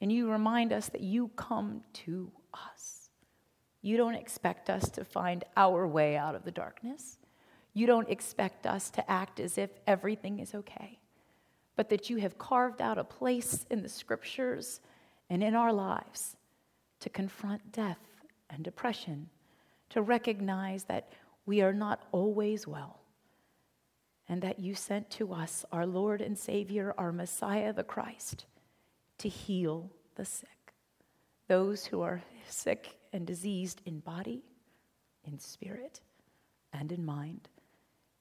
And 0.00 0.12
you 0.12 0.30
remind 0.30 0.72
us 0.72 0.88
that 0.90 1.00
you 1.00 1.30
come 1.36 1.82
to 2.04 2.30
us. 2.54 3.10
You 3.82 3.96
don't 3.96 4.14
expect 4.14 4.70
us 4.70 4.88
to 4.90 5.04
find 5.04 5.44
our 5.56 5.86
way 5.86 6.16
out 6.16 6.34
of 6.34 6.44
the 6.44 6.50
darkness. 6.50 7.18
You 7.74 7.86
don't 7.86 8.08
expect 8.08 8.66
us 8.66 8.90
to 8.90 9.10
act 9.10 9.40
as 9.40 9.56
if 9.58 9.70
everything 9.86 10.40
is 10.40 10.54
okay, 10.54 10.98
but 11.76 11.88
that 11.90 12.10
you 12.10 12.16
have 12.16 12.38
carved 12.38 12.80
out 12.80 12.98
a 12.98 13.04
place 13.04 13.64
in 13.70 13.82
the 13.82 13.88
scriptures 13.88 14.80
and 15.30 15.42
in 15.42 15.54
our 15.54 15.72
lives 15.72 16.36
to 17.00 17.08
confront 17.08 17.72
death 17.72 18.00
and 18.50 18.64
depression, 18.64 19.28
to 19.90 20.02
recognize 20.02 20.84
that 20.84 21.12
we 21.46 21.60
are 21.62 21.72
not 21.72 22.02
always 22.12 22.66
well, 22.66 23.00
and 24.28 24.42
that 24.42 24.58
you 24.58 24.74
sent 24.74 25.08
to 25.10 25.32
us 25.32 25.64
our 25.70 25.86
Lord 25.86 26.20
and 26.20 26.36
Savior, 26.36 26.94
our 26.98 27.12
Messiah, 27.12 27.72
the 27.72 27.84
Christ, 27.84 28.44
to 29.18 29.28
heal 29.28 29.90
the 30.14 30.24
sick, 30.24 30.72
those 31.48 31.86
who 31.86 32.00
are 32.00 32.22
sick 32.48 32.98
and 33.12 33.26
diseased 33.26 33.80
in 33.84 34.00
body, 34.00 34.42
in 35.24 35.38
spirit, 35.38 36.00
and 36.72 36.92
in 36.92 37.04
mind. 37.04 37.48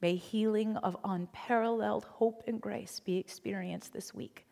May 0.02 0.16
healing 0.16 0.78
of 0.78 0.98
unparalleled 1.04 2.06
hope 2.06 2.44
and 2.48 2.62
grace 2.62 3.00
be 3.00 3.18
experienced 3.18 3.94
this 3.94 4.14
week. 4.14 4.46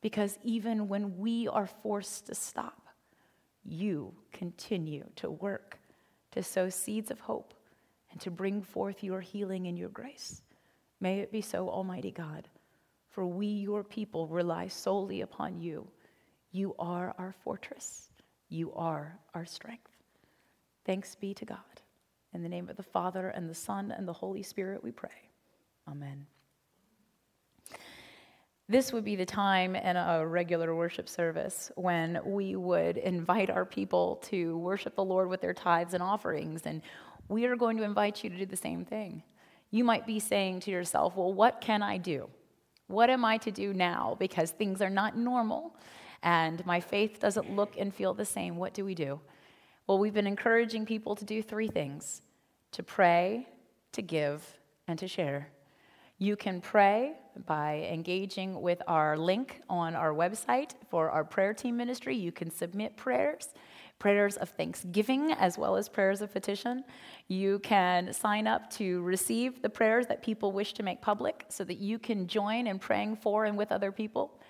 Because 0.00 0.38
even 0.42 0.88
when 0.88 1.18
we 1.18 1.46
are 1.48 1.68
forced 1.82 2.26
to 2.26 2.34
stop, 2.34 2.88
you 3.64 4.12
continue 4.32 5.04
to 5.16 5.30
work 5.30 5.78
to 6.32 6.42
sow 6.42 6.68
seeds 6.68 7.10
of 7.10 7.20
hope 7.20 7.54
and 8.10 8.20
to 8.20 8.30
bring 8.30 8.62
forth 8.62 9.04
your 9.04 9.20
healing 9.20 9.66
and 9.66 9.78
your 9.78 9.90
grace. 9.90 10.42
May 11.00 11.20
it 11.20 11.30
be 11.30 11.40
so, 11.40 11.68
Almighty 11.68 12.10
God, 12.10 12.48
for 13.12 13.26
we, 13.26 13.46
your 13.46 13.84
people, 13.84 14.26
rely 14.26 14.66
solely 14.66 15.20
upon 15.20 15.60
you. 15.60 15.86
You 16.50 16.74
are 16.78 17.14
our 17.18 17.34
fortress, 17.44 18.08
you 18.48 18.72
are 18.74 19.18
our 19.34 19.44
strength. 19.44 19.90
Thanks 20.84 21.14
be 21.14 21.32
to 21.34 21.44
God. 21.44 21.58
In 22.34 22.42
the 22.42 22.48
name 22.48 22.68
of 22.68 22.76
the 22.76 22.82
Father, 22.82 23.28
and 23.28 23.48
the 23.48 23.54
Son, 23.54 23.92
and 23.96 24.08
the 24.08 24.12
Holy 24.12 24.42
Spirit, 24.42 24.82
we 24.82 24.90
pray. 24.90 25.10
Amen. 25.88 26.26
This 28.68 28.92
would 28.92 29.04
be 29.04 29.16
the 29.16 29.26
time 29.26 29.76
in 29.76 29.96
a 29.96 30.26
regular 30.26 30.74
worship 30.74 31.08
service 31.08 31.70
when 31.74 32.20
we 32.24 32.56
would 32.56 32.96
invite 32.96 33.50
our 33.50 33.66
people 33.66 34.16
to 34.24 34.56
worship 34.56 34.94
the 34.94 35.04
Lord 35.04 35.28
with 35.28 35.42
their 35.42 35.52
tithes 35.52 35.92
and 35.92 36.02
offerings, 36.02 36.62
and 36.64 36.80
we 37.28 37.44
are 37.44 37.56
going 37.56 37.76
to 37.76 37.82
invite 37.82 38.24
you 38.24 38.30
to 38.30 38.36
do 38.36 38.46
the 38.46 38.56
same 38.56 38.86
thing. 38.86 39.22
You 39.70 39.84
might 39.84 40.06
be 40.06 40.18
saying 40.18 40.60
to 40.60 40.70
yourself, 40.70 41.16
Well, 41.16 41.32
what 41.34 41.60
can 41.60 41.82
I 41.82 41.98
do? 41.98 42.30
What 42.92 43.08
am 43.08 43.24
I 43.24 43.38
to 43.38 43.50
do 43.50 43.72
now? 43.72 44.16
Because 44.18 44.50
things 44.50 44.82
are 44.82 44.90
not 44.90 45.16
normal 45.16 45.74
and 46.22 46.64
my 46.66 46.78
faith 46.78 47.18
doesn't 47.18 47.50
look 47.50 47.76
and 47.78 47.92
feel 47.92 48.12
the 48.12 48.24
same. 48.26 48.56
What 48.56 48.74
do 48.74 48.84
we 48.84 48.94
do? 48.94 49.18
Well, 49.86 49.98
we've 49.98 50.12
been 50.12 50.26
encouraging 50.26 50.84
people 50.84 51.16
to 51.16 51.24
do 51.24 51.42
three 51.42 51.68
things 51.68 52.20
to 52.72 52.82
pray, 52.82 53.48
to 53.92 54.02
give, 54.02 54.58
and 54.88 54.98
to 54.98 55.08
share. 55.08 55.48
You 56.18 56.36
can 56.36 56.60
pray 56.60 57.14
by 57.46 57.88
engaging 57.90 58.60
with 58.60 58.80
our 58.86 59.16
link 59.16 59.62
on 59.68 59.94
our 59.94 60.12
website 60.12 60.72
for 60.90 61.10
our 61.10 61.24
prayer 61.24 61.54
team 61.54 61.76
ministry. 61.76 62.16
You 62.16 62.30
can 62.30 62.50
submit 62.50 62.96
prayers, 62.96 63.48
prayers 64.02 64.36
of 64.36 64.48
thanksgiving 64.48 65.30
as 65.30 65.56
well 65.56 65.76
as 65.76 65.88
prayers 65.88 66.22
of 66.22 66.32
petition. 66.32 66.82
You 67.28 67.60
can 67.60 68.12
sign 68.12 68.48
up 68.48 68.68
to 68.70 69.00
receive 69.02 69.62
the 69.62 69.68
prayers 69.68 70.08
that 70.08 70.24
people 70.24 70.50
wish 70.50 70.72
to 70.72 70.82
make 70.82 71.00
public 71.00 71.44
so 71.48 71.62
that 71.62 71.78
you 71.78 72.00
can 72.00 72.26
join 72.26 72.66
in 72.66 72.80
praying 72.80 73.14
for 73.14 73.44
and 73.44 73.56
with 73.56 73.70
other 73.70 73.92
people. 73.92 74.40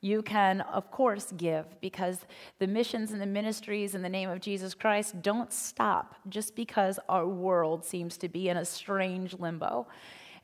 You 0.00 0.22
can, 0.22 0.62
of 0.62 0.90
course, 0.90 1.30
give 1.36 1.78
because 1.82 2.20
the 2.58 2.66
missions 2.66 3.12
and 3.12 3.20
the 3.20 3.26
ministries 3.26 3.94
in 3.94 4.00
the 4.00 4.08
name 4.08 4.30
of 4.30 4.40
Jesus 4.40 4.72
Christ 4.72 5.20
don't 5.20 5.52
stop 5.52 6.14
just 6.30 6.56
because 6.56 6.98
our 7.06 7.28
world 7.28 7.84
seems 7.84 8.16
to 8.16 8.30
be 8.30 8.48
in 8.48 8.56
a 8.56 8.64
strange 8.64 9.38
limbo. 9.38 9.88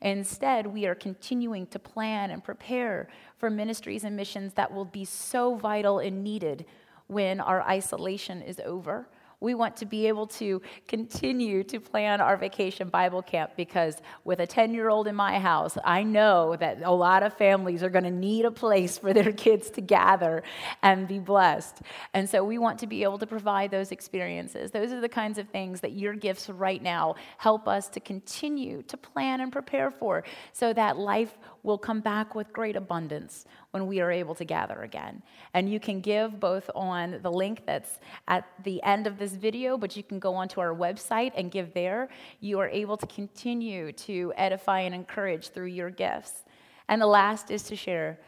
Instead, 0.01 0.67
we 0.67 0.85
are 0.85 0.93
continuing 0.93 1.65
to 1.67 1.79
plan 1.79 2.29
and 2.29 2.43
prepare 2.43 3.09
for 3.39 3.49
ministries 3.49 4.03
and 4.03 4.15
missions 4.15 4.53
that 4.53 4.71
will 4.71 4.85
be 4.85 5.05
so 5.05 5.55
vital 5.55 5.97
and 5.97 6.23
needed 6.23 6.67
when 7.09 7.39
our 7.39 7.61
isolation 7.63 8.41
is 8.41 8.61
over. 8.63 9.07
We 9.41 9.55
want 9.55 9.77
to 9.77 9.85
be 9.85 10.07
able 10.07 10.27
to 10.27 10.61
continue 10.87 11.63
to 11.63 11.79
plan 11.79 12.19
our 12.19 12.35
vacation 12.35 12.89
Bible 12.89 13.21
camp 13.21 13.51
because 13.55 14.01
with 14.25 14.41
a 14.41 14.47
10 14.47 14.73
year 14.73 14.89
old 14.89 15.07
in 15.07 15.15
my 15.15 15.39
house, 15.39 15.77
I 15.85 16.03
know 16.03 16.57
that 16.57 16.81
a 16.83 16.91
lot 16.91 17.23
of 17.23 17.33
families 17.33 17.81
are 17.81 17.89
going 17.89 18.03
to 18.03 18.11
need 18.11 18.43
a 18.43 18.51
place 18.51 18.97
for 18.97 19.13
their 19.13 19.31
kids 19.31 19.69
to 19.71 19.81
gather 19.81 20.43
and 20.83 21.07
be 21.07 21.19
blessed. 21.19 21.81
And 22.13 22.29
so 22.29 22.43
we 22.43 22.57
want 22.57 22.79
to 22.79 22.87
be 22.87 23.03
able 23.03 23.17
to 23.19 23.27
provide 23.27 23.71
those 23.71 23.93
experiences. 23.93 24.71
Those 24.71 24.91
are 24.91 24.99
the 24.99 25.09
kinds 25.09 25.37
of 25.37 25.47
things 25.47 25.79
that 25.81 25.93
your 25.93 26.13
gifts 26.15 26.49
right 26.49 26.83
now 26.83 27.15
help 27.37 27.67
us 27.67 27.87
to 27.89 28.01
continue 28.01 28.81
to 28.83 28.97
plan 28.97 29.39
and 29.39 29.53
prepare 29.53 29.89
for 29.89 30.25
so 30.51 30.73
that 30.73 30.97
life 30.97 31.37
will 31.69 31.77
come 31.77 32.01
back 32.01 32.35
with 32.35 32.51
great 32.51 32.75
abundance 32.75 33.45
when 33.71 33.87
we 33.87 34.01
are 34.01 34.11
able 34.11 34.35
to 34.35 34.43
gather 34.43 34.81
again. 34.81 35.21
And 35.53 35.71
you 35.71 35.79
can 35.79 36.01
give 36.01 36.39
both 36.39 36.69
on 36.75 37.19
the 37.21 37.31
link 37.31 37.61
that's 37.65 37.99
at 38.27 38.45
the 38.63 38.81
end 38.83 39.07
of 39.07 39.17
this 39.17 39.33
video, 39.33 39.77
but 39.77 39.95
you 39.95 40.03
can 40.03 40.19
go 40.19 40.33
onto 40.33 40.59
our 40.59 40.75
website 40.75 41.31
and 41.35 41.51
give 41.51 41.73
there. 41.73 42.09
You 42.41 42.59
are 42.59 42.67
able 42.69 42.97
to 42.97 43.05
continue 43.05 43.91
to 43.91 44.33
edify 44.35 44.79
and 44.81 44.95
encourage 44.95 45.49
through 45.49 45.67
your 45.67 45.91
gifts. 45.91 46.43
And 46.89 47.01
the 47.01 47.07
last 47.07 47.51
is 47.51 47.63
to 47.63 47.75
share. 47.75 48.19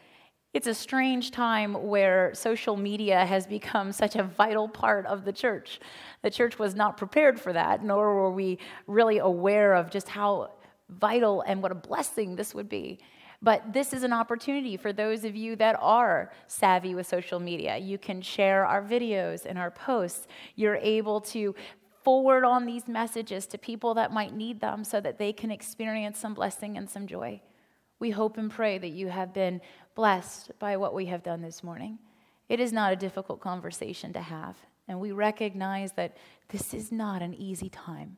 It's 0.53 0.67
a 0.67 0.73
strange 0.73 1.31
time 1.31 1.73
where 1.73 2.33
social 2.35 2.75
media 2.77 3.25
has 3.25 3.47
become 3.47 3.91
such 3.91 4.15
a 4.15 4.23
vital 4.23 4.67
part 4.67 5.05
of 5.05 5.25
the 5.25 5.33
church. 5.33 5.79
The 6.21 6.29
church 6.29 6.59
was 6.59 6.75
not 6.75 6.97
prepared 6.97 7.39
for 7.39 7.53
that, 7.53 7.83
nor 7.83 8.13
were 8.13 8.31
we 8.31 8.59
really 8.85 9.17
aware 9.17 9.73
of 9.73 9.89
just 9.89 10.09
how 10.09 10.51
vital 10.89 11.41
and 11.47 11.61
what 11.63 11.71
a 11.71 11.75
blessing 11.75 12.35
this 12.35 12.53
would 12.53 12.69
be. 12.69 12.99
But 13.41 13.73
this 13.73 13.91
is 13.91 14.03
an 14.03 14.13
opportunity 14.13 14.77
for 14.77 14.93
those 14.93 15.23
of 15.23 15.35
you 15.35 15.55
that 15.55 15.75
are 15.79 16.31
savvy 16.47 16.93
with 16.93 17.07
social 17.07 17.39
media. 17.39 17.77
You 17.77 17.97
can 17.97 18.21
share 18.21 18.65
our 18.65 18.83
videos 18.83 19.45
and 19.45 19.57
our 19.57 19.71
posts. 19.71 20.27
You're 20.55 20.75
able 20.75 21.21
to 21.21 21.55
forward 22.03 22.43
on 22.43 22.65
these 22.65 22.87
messages 22.87 23.47
to 23.47 23.57
people 23.57 23.95
that 23.95 24.11
might 24.11 24.35
need 24.35 24.59
them 24.59 24.83
so 24.83 24.99
that 25.01 25.17
they 25.17 25.33
can 25.33 25.51
experience 25.51 26.19
some 26.19 26.33
blessing 26.33 26.77
and 26.77 26.89
some 26.89 27.07
joy. 27.07 27.41
We 27.99 28.11
hope 28.11 28.37
and 28.37 28.49
pray 28.49 28.77
that 28.77 28.89
you 28.89 29.09
have 29.09 29.33
been 29.33 29.61
blessed 29.95 30.51
by 30.59 30.77
what 30.77 30.93
we 30.93 31.05
have 31.07 31.23
done 31.23 31.41
this 31.41 31.63
morning. 31.63 31.99
It 32.49 32.59
is 32.59 32.73
not 32.73 32.93
a 32.93 32.95
difficult 32.95 33.39
conversation 33.39 34.13
to 34.13 34.21
have, 34.21 34.57
and 34.87 34.99
we 34.99 35.11
recognize 35.11 35.93
that 35.93 36.17
this 36.49 36.73
is 36.73 36.91
not 36.91 37.21
an 37.21 37.33
easy 37.33 37.69
time. 37.69 38.17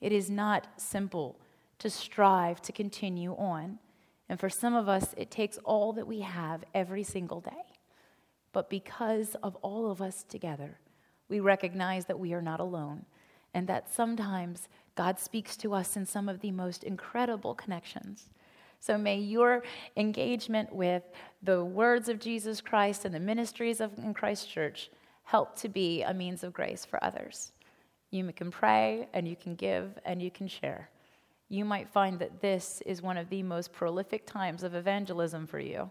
It 0.00 0.12
is 0.12 0.30
not 0.30 0.66
simple 0.76 1.38
to 1.78 1.90
strive 1.90 2.62
to 2.62 2.72
continue 2.72 3.32
on. 3.34 3.78
And 4.32 4.40
for 4.40 4.48
some 4.48 4.74
of 4.74 4.88
us, 4.88 5.12
it 5.18 5.30
takes 5.30 5.58
all 5.62 5.92
that 5.92 6.06
we 6.06 6.20
have 6.20 6.64
every 6.72 7.02
single 7.02 7.42
day. 7.42 7.50
But 8.54 8.70
because 8.70 9.34
of 9.42 9.56
all 9.56 9.90
of 9.90 10.00
us 10.00 10.22
together, 10.22 10.78
we 11.28 11.40
recognize 11.40 12.06
that 12.06 12.18
we 12.18 12.32
are 12.32 12.40
not 12.40 12.58
alone 12.58 13.04
and 13.52 13.68
that 13.68 13.92
sometimes 13.92 14.70
God 14.94 15.18
speaks 15.18 15.54
to 15.58 15.74
us 15.74 15.98
in 15.98 16.06
some 16.06 16.30
of 16.30 16.40
the 16.40 16.50
most 16.50 16.82
incredible 16.82 17.54
connections. 17.54 18.30
So 18.80 18.96
may 18.96 19.18
your 19.18 19.64
engagement 19.98 20.74
with 20.74 21.02
the 21.42 21.62
words 21.62 22.08
of 22.08 22.18
Jesus 22.18 22.62
Christ 22.62 23.04
and 23.04 23.14
the 23.14 23.20
ministries 23.20 23.82
of 23.82 23.98
in 23.98 24.14
Christ 24.14 24.48
Church 24.48 24.90
help 25.24 25.56
to 25.56 25.68
be 25.68 26.04
a 26.04 26.14
means 26.14 26.42
of 26.42 26.54
grace 26.54 26.86
for 26.86 27.04
others. 27.04 27.52
You 28.10 28.32
can 28.32 28.50
pray 28.50 29.08
and 29.12 29.28
you 29.28 29.36
can 29.36 29.56
give 29.56 29.98
and 30.06 30.22
you 30.22 30.30
can 30.30 30.48
share 30.48 30.88
you 31.52 31.66
might 31.66 31.86
find 31.86 32.18
that 32.18 32.40
this 32.40 32.82
is 32.86 33.02
one 33.02 33.18
of 33.18 33.28
the 33.28 33.42
most 33.42 33.74
prolific 33.74 34.24
times 34.24 34.62
of 34.62 34.74
evangelism 34.74 35.46
for 35.46 35.60
you, 35.60 35.90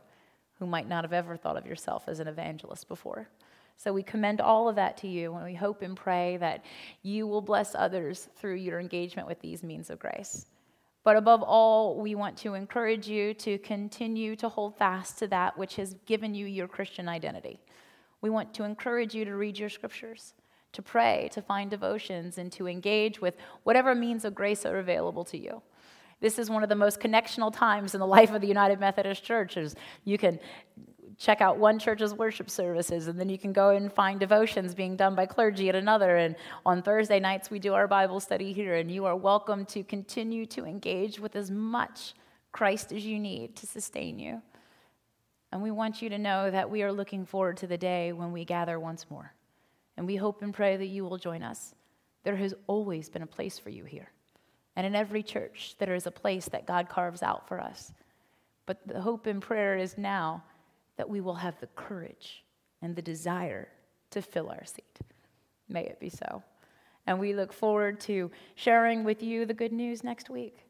who 0.58 0.66
might 0.66 0.90
not 0.90 1.04
have 1.04 1.14
ever 1.14 1.38
thought 1.38 1.56
of 1.56 1.68
yourself 1.68 2.06
as 2.08 2.20
an 2.20 2.28
evangelist 2.28 2.88
before. 2.88 3.30
So 3.78 3.94
we 3.94 4.02
commend 4.02 4.42
all 4.42 4.68
of 4.68 4.76
that 4.78 4.98
to 4.98 5.08
you, 5.08 5.36
and 5.36 5.46
we 5.46 5.54
hope 5.54 5.84
and 5.84 5.96
pray 5.96 6.38
that 6.38 6.66
you 7.04 7.28
will 7.28 7.44
bless 7.44 7.76
others 7.76 8.28
through 8.36 8.56
your 8.56 8.80
engagement 8.80 9.28
with 9.28 9.40
these 9.40 9.62
means 9.62 9.92
of 9.92 10.00
grace. 10.00 10.48
But 11.04 11.16
above 11.16 11.44
all, 11.44 12.00
we 12.02 12.16
want 12.16 12.38
to 12.38 12.56
encourage 12.56 13.08
you 13.08 13.36
to 13.36 13.60
continue 13.60 14.36
to 14.38 14.50
hold 14.50 14.76
fast 14.78 15.20
to 15.20 15.28
that 15.28 15.56
which 15.60 15.76
has 15.76 15.94
given 16.08 16.34
you 16.34 16.48
your 16.48 16.68
Christian 16.68 17.08
identity. 17.08 17.60
We 18.22 18.32
want 18.32 18.52
to 18.56 18.64
encourage 18.64 19.14
you 19.14 19.26
to 19.26 19.36
read 19.36 19.60
your 19.60 19.70
scriptures 19.70 20.34
to 20.74 20.82
pray, 20.82 21.30
to 21.34 21.42
find 21.42 21.70
devotions, 21.70 22.38
and 22.38 22.52
to 22.54 22.68
engage 22.68 23.20
with 23.20 23.36
whatever 23.64 23.94
means 23.94 24.26
of 24.26 24.34
grace 24.36 24.66
are 24.66 24.80
available 24.80 25.24
to 25.26 25.38
you. 25.38 25.62
This 26.22 26.38
is 26.38 26.50
one 26.50 26.64
of 26.64 26.70
the 26.70 26.76
most 26.76 27.00
connectional 27.00 27.54
times 27.54 27.94
in 27.94 28.00
the 28.00 28.08
life 28.18 28.32
of 28.32 28.42
the 28.42 28.48
United 28.48 28.80
Methodist 28.80 29.24
Church. 29.24 29.58
Is 29.58 29.76
you 30.06 30.18
can 30.18 30.40
check 31.18 31.42
out 31.42 31.58
one 31.58 31.78
church's 31.78 32.14
worship 32.14 32.50
services, 32.50 33.08
and 33.08 33.20
then 33.20 33.30
you 33.30 33.38
can 33.38 33.52
go 33.52 33.70
and 33.70 33.92
find 33.92 34.20
devotions 34.20 34.74
being 34.74 34.96
done 34.96 35.16
by 35.16 35.26
clergy 35.26 35.68
at 35.70 35.76
another. 35.76 36.18
And 36.18 36.36
on 36.66 36.82
Thursday 36.82 37.20
nights, 37.20 37.52
we 37.52 37.60
do 37.60 37.74
our 37.74 37.88
Bible 37.88 38.20
study 38.20 38.54
here, 38.54 38.76
and 38.76 38.90
you 38.90 39.06
are 39.06 39.16
welcome 39.16 39.66
to 39.68 39.84
continue 39.84 40.46
to 40.48 40.66
engage 40.66 41.20
with 41.20 41.36
as 41.36 41.52
much 41.52 42.14
Christ 42.52 42.92
as 42.92 43.06
you 43.06 43.20
need 43.20 43.56
to 43.58 43.68
sustain 43.68 44.20
you. 44.20 44.42
And 45.52 45.62
we 45.62 45.72
want 45.72 46.02
you 46.02 46.10
to 46.10 46.18
know 46.18 46.50
that 46.50 46.70
we 46.70 46.82
are 46.82 46.94
looking 46.94 47.26
forward 47.26 47.58
to 47.58 47.68
the 47.68 47.78
day 47.78 48.14
when 48.14 48.32
we 48.32 48.46
gather 48.46 48.80
once 48.80 49.06
more 49.10 49.34
and 50.02 50.08
we 50.08 50.16
hope 50.16 50.42
and 50.42 50.52
pray 50.52 50.78
that 50.78 50.88
you 50.88 51.06
will 51.06 51.20
join 51.20 51.44
us. 51.44 51.76
There 52.24 52.36
has 52.36 52.56
always 52.66 53.08
been 53.08 53.22
a 53.22 53.28
place 53.28 53.60
for 53.60 53.70
you 53.70 53.84
here. 53.84 54.10
And 54.76 54.84
in 54.84 54.96
every 54.96 55.22
church, 55.22 55.76
there 55.78 55.94
is 55.94 56.08
a 56.08 56.12
place 56.12 56.50
that 56.50 56.66
God 56.66 56.90
carves 56.90 57.22
out 57.22 57.48
for 57.48 57.62
us. 57.62 57.94
But 58.66 58.80
the 58.88 59.00
hope 59.00 59.28
and 59.28 59.40
prayer 59.40 59.78
is 59.78 60.00
now 60.00 60.44
that 60.98 61.08
we 61.08 61.22
will 61.22 61.36
have 61.36 61.60
the 61.60 61.68
courage 61.76 62.44
and 62.82 62.96
the 62.96 63.04
desire 63.04 63.68
to 64.10 64.24
fill 64.24 64.50
our 64.50 64.66
seat. 64.66 64.98
May 65.70 65.84
it 65.84 66.00
be 66.00 66.10
so. 66.10 66.42
And 67.06 67.20
we 67.20 67.36
look 67.36 67.54
forward 67.54 68.00
to 68.00 68.32
sharing 68.56 69.04
with 69.04 69.22
you 69.22 69.46
the 69.46 69.54
good 69.54 69.72
news 69.72 70.04
next 70.04 70.32
week 70.32 70.66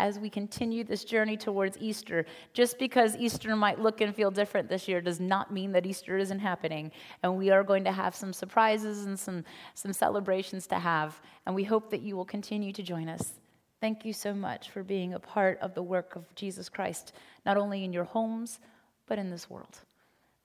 as 0.00 0.18
we 0.18 0.30
continue 0.30 0.82
this 0.82 1.04
journey 1.04 1.36
towards 1.36 1.76
Easter. 1.78 2.24
Just 2.54 2.78
because 2.78 3.14
Easter 3.16 3.54
might 3.54 3.78
look 3.78 4.00
and 4.00 4.14
feel 4.14 4.30
different 4.30 4.68
this 4.68 4.88
year 4.88 5.02
does 5.02 5.20
not 5.20 5.52
mean 5.52 5.72
that 5.72 5.84
Easter 5.84 6.16
isn't 6.16 6.38
happening. 6.38 6.90
And 7.22 7.36
we 7.36 7.50
are 7.50 7.62
going 7.62 7.84
to 7.84 7.92
have 7.92 8.14
some 8.14 8.32
surprises 8.32 9.04
and 9.04 9.18
some, 9.18 9.44
some 9.74 9.92
celebrations 9.92 10.66
to 10.68 10.78
have. 10.78 11.20
And 11.44 11.54
we 11.54 11.64
hope 11.64 11.90
that 11.90 12.00
you 12.00 12.16
will 12.16 12.24
continue 12.24 12.72
to 12.72 12.82
join 12.82 13.08
us. 13.10 13.34
Thank 13.80 14.04
you 14.06 14.14
so 14.14 14.32
much 14.32 14.70
for 14.70 14.82
being 14.82 15.12
a 15.14 15.20
part 15.20 15.58
of 15.60 15.74
the 15.74 15.82
work 15.82 16.16
of 16.16 16.34
Jesus 16.34 16.68
Christ, 16.70 17.12
not 17.44 17.58
only 17.58 17.84
in 17.84 17.92
your 17.92 18.04
homes, 18.04 18.58
but 19.06 19.18
in 19.18 19.30
this 19.30 19.50
world. 19.50 19.80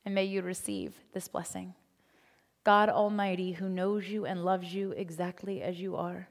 And 0.03 0.14
may 0.14 0.26
you 0.26 0.41
receive 0.41 0.93
this 1.14 1.30
blessing. 1.30 1.74
God 2.66 2.89
Almighty, 2.89 3.53
who 3.53 3.70
knows 3.70 4.10
you 4.10 4.26
and 4.26 4.43
loves 4.43 4.74
you 4.74 4.91
exactly 4.91 5.62
as 5.62 5.80
you 5.80 5.95
are, 5.95 6.28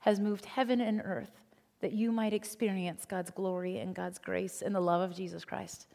has 0.00 0.18
moved 0.18 0.46
heaven 0.46 0.80
and 0.80 1.00
earth 1.04 1.49
that 1.80 1.92
you 1.92 2.12
might 2.12 2.32
experience 2.32 3.04
God's 3.04 3.30
glory 3.30 3.78
and 3.78 3.94
God's 3.94 4.18
grace 4.18 4.62
and 4.62 4.74
the 4.74 4.80
love 4.80 5.00
of 5.00 5.16
Jesus 5.16 5.44
Christ. 5.44 5.86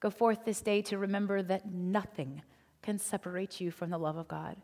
Go 0.00 0.10
forth 0.10 0.44
this 0.44 0.60
day 0.60 0.82
to 0.82 0.98
remember 0.98 1.42
that 1.42 1.70
nothing 1.70 2.42
can 2.82 2.98
separate 2.98 3.60
you 3.60 3.70
from 3.70 3.90
the 3.90 3.98
love 3.98 4.16
of 4.16 4.28
God. 4.28 4.56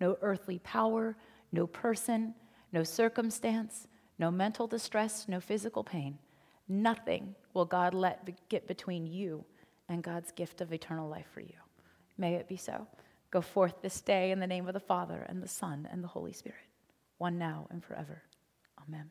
No 0.00 0.16
earthly 0.20 0.58
power, 0.58 1.16
No 1.52 1.66
person, 1.66 2.34
no 2.72 2.82
circumstance, 2.82 3.86
no 4.18 4.30
mental 4.30 4.66
distress, 4.66 5.26
no 5.28 5.38
physical 5.38 5.84
pain. 5.84 6.18
Nothing 6.66 7.34
will 7.52 7.66
God 7.66 7.92
let 7.92 8.48
get 8.48 8.66
between 8.66 9.06
you 9.06 9.44
and 9.88 10.02
God's 10.02 10.32
gift 10.32 10.60
of 10.60 10.72
eternal 10.72 11.08
life 11.08 11.26
for 11.32 11.40
you. 11.40 11.54
May 12.16 12.34
it 12.34 12.48
be 12.48 12.56
so. 12.56 12.86
Go 13.30 13.42
forth 13.42 13.82
this 13.82 14.00
day 14.00 14.30
in 14.30 14.40
the 14.40 14.46
name 14.46 14.66
of 14.66 14.74
the 14.74 14.80
Father, 14.80 15.24
and 15.28 15.42
the 15.42 15.48
Son, 15.48 15.88
and 15.90 16.02
the 16.02 16.08
Holy 16.08 16.32
Spirit, 16.32 16.58
one 17.18 17.38
now 17.38 17.66
and 17.70 17.82
forever. 17.84 18.22
Amen. 18.86 19.10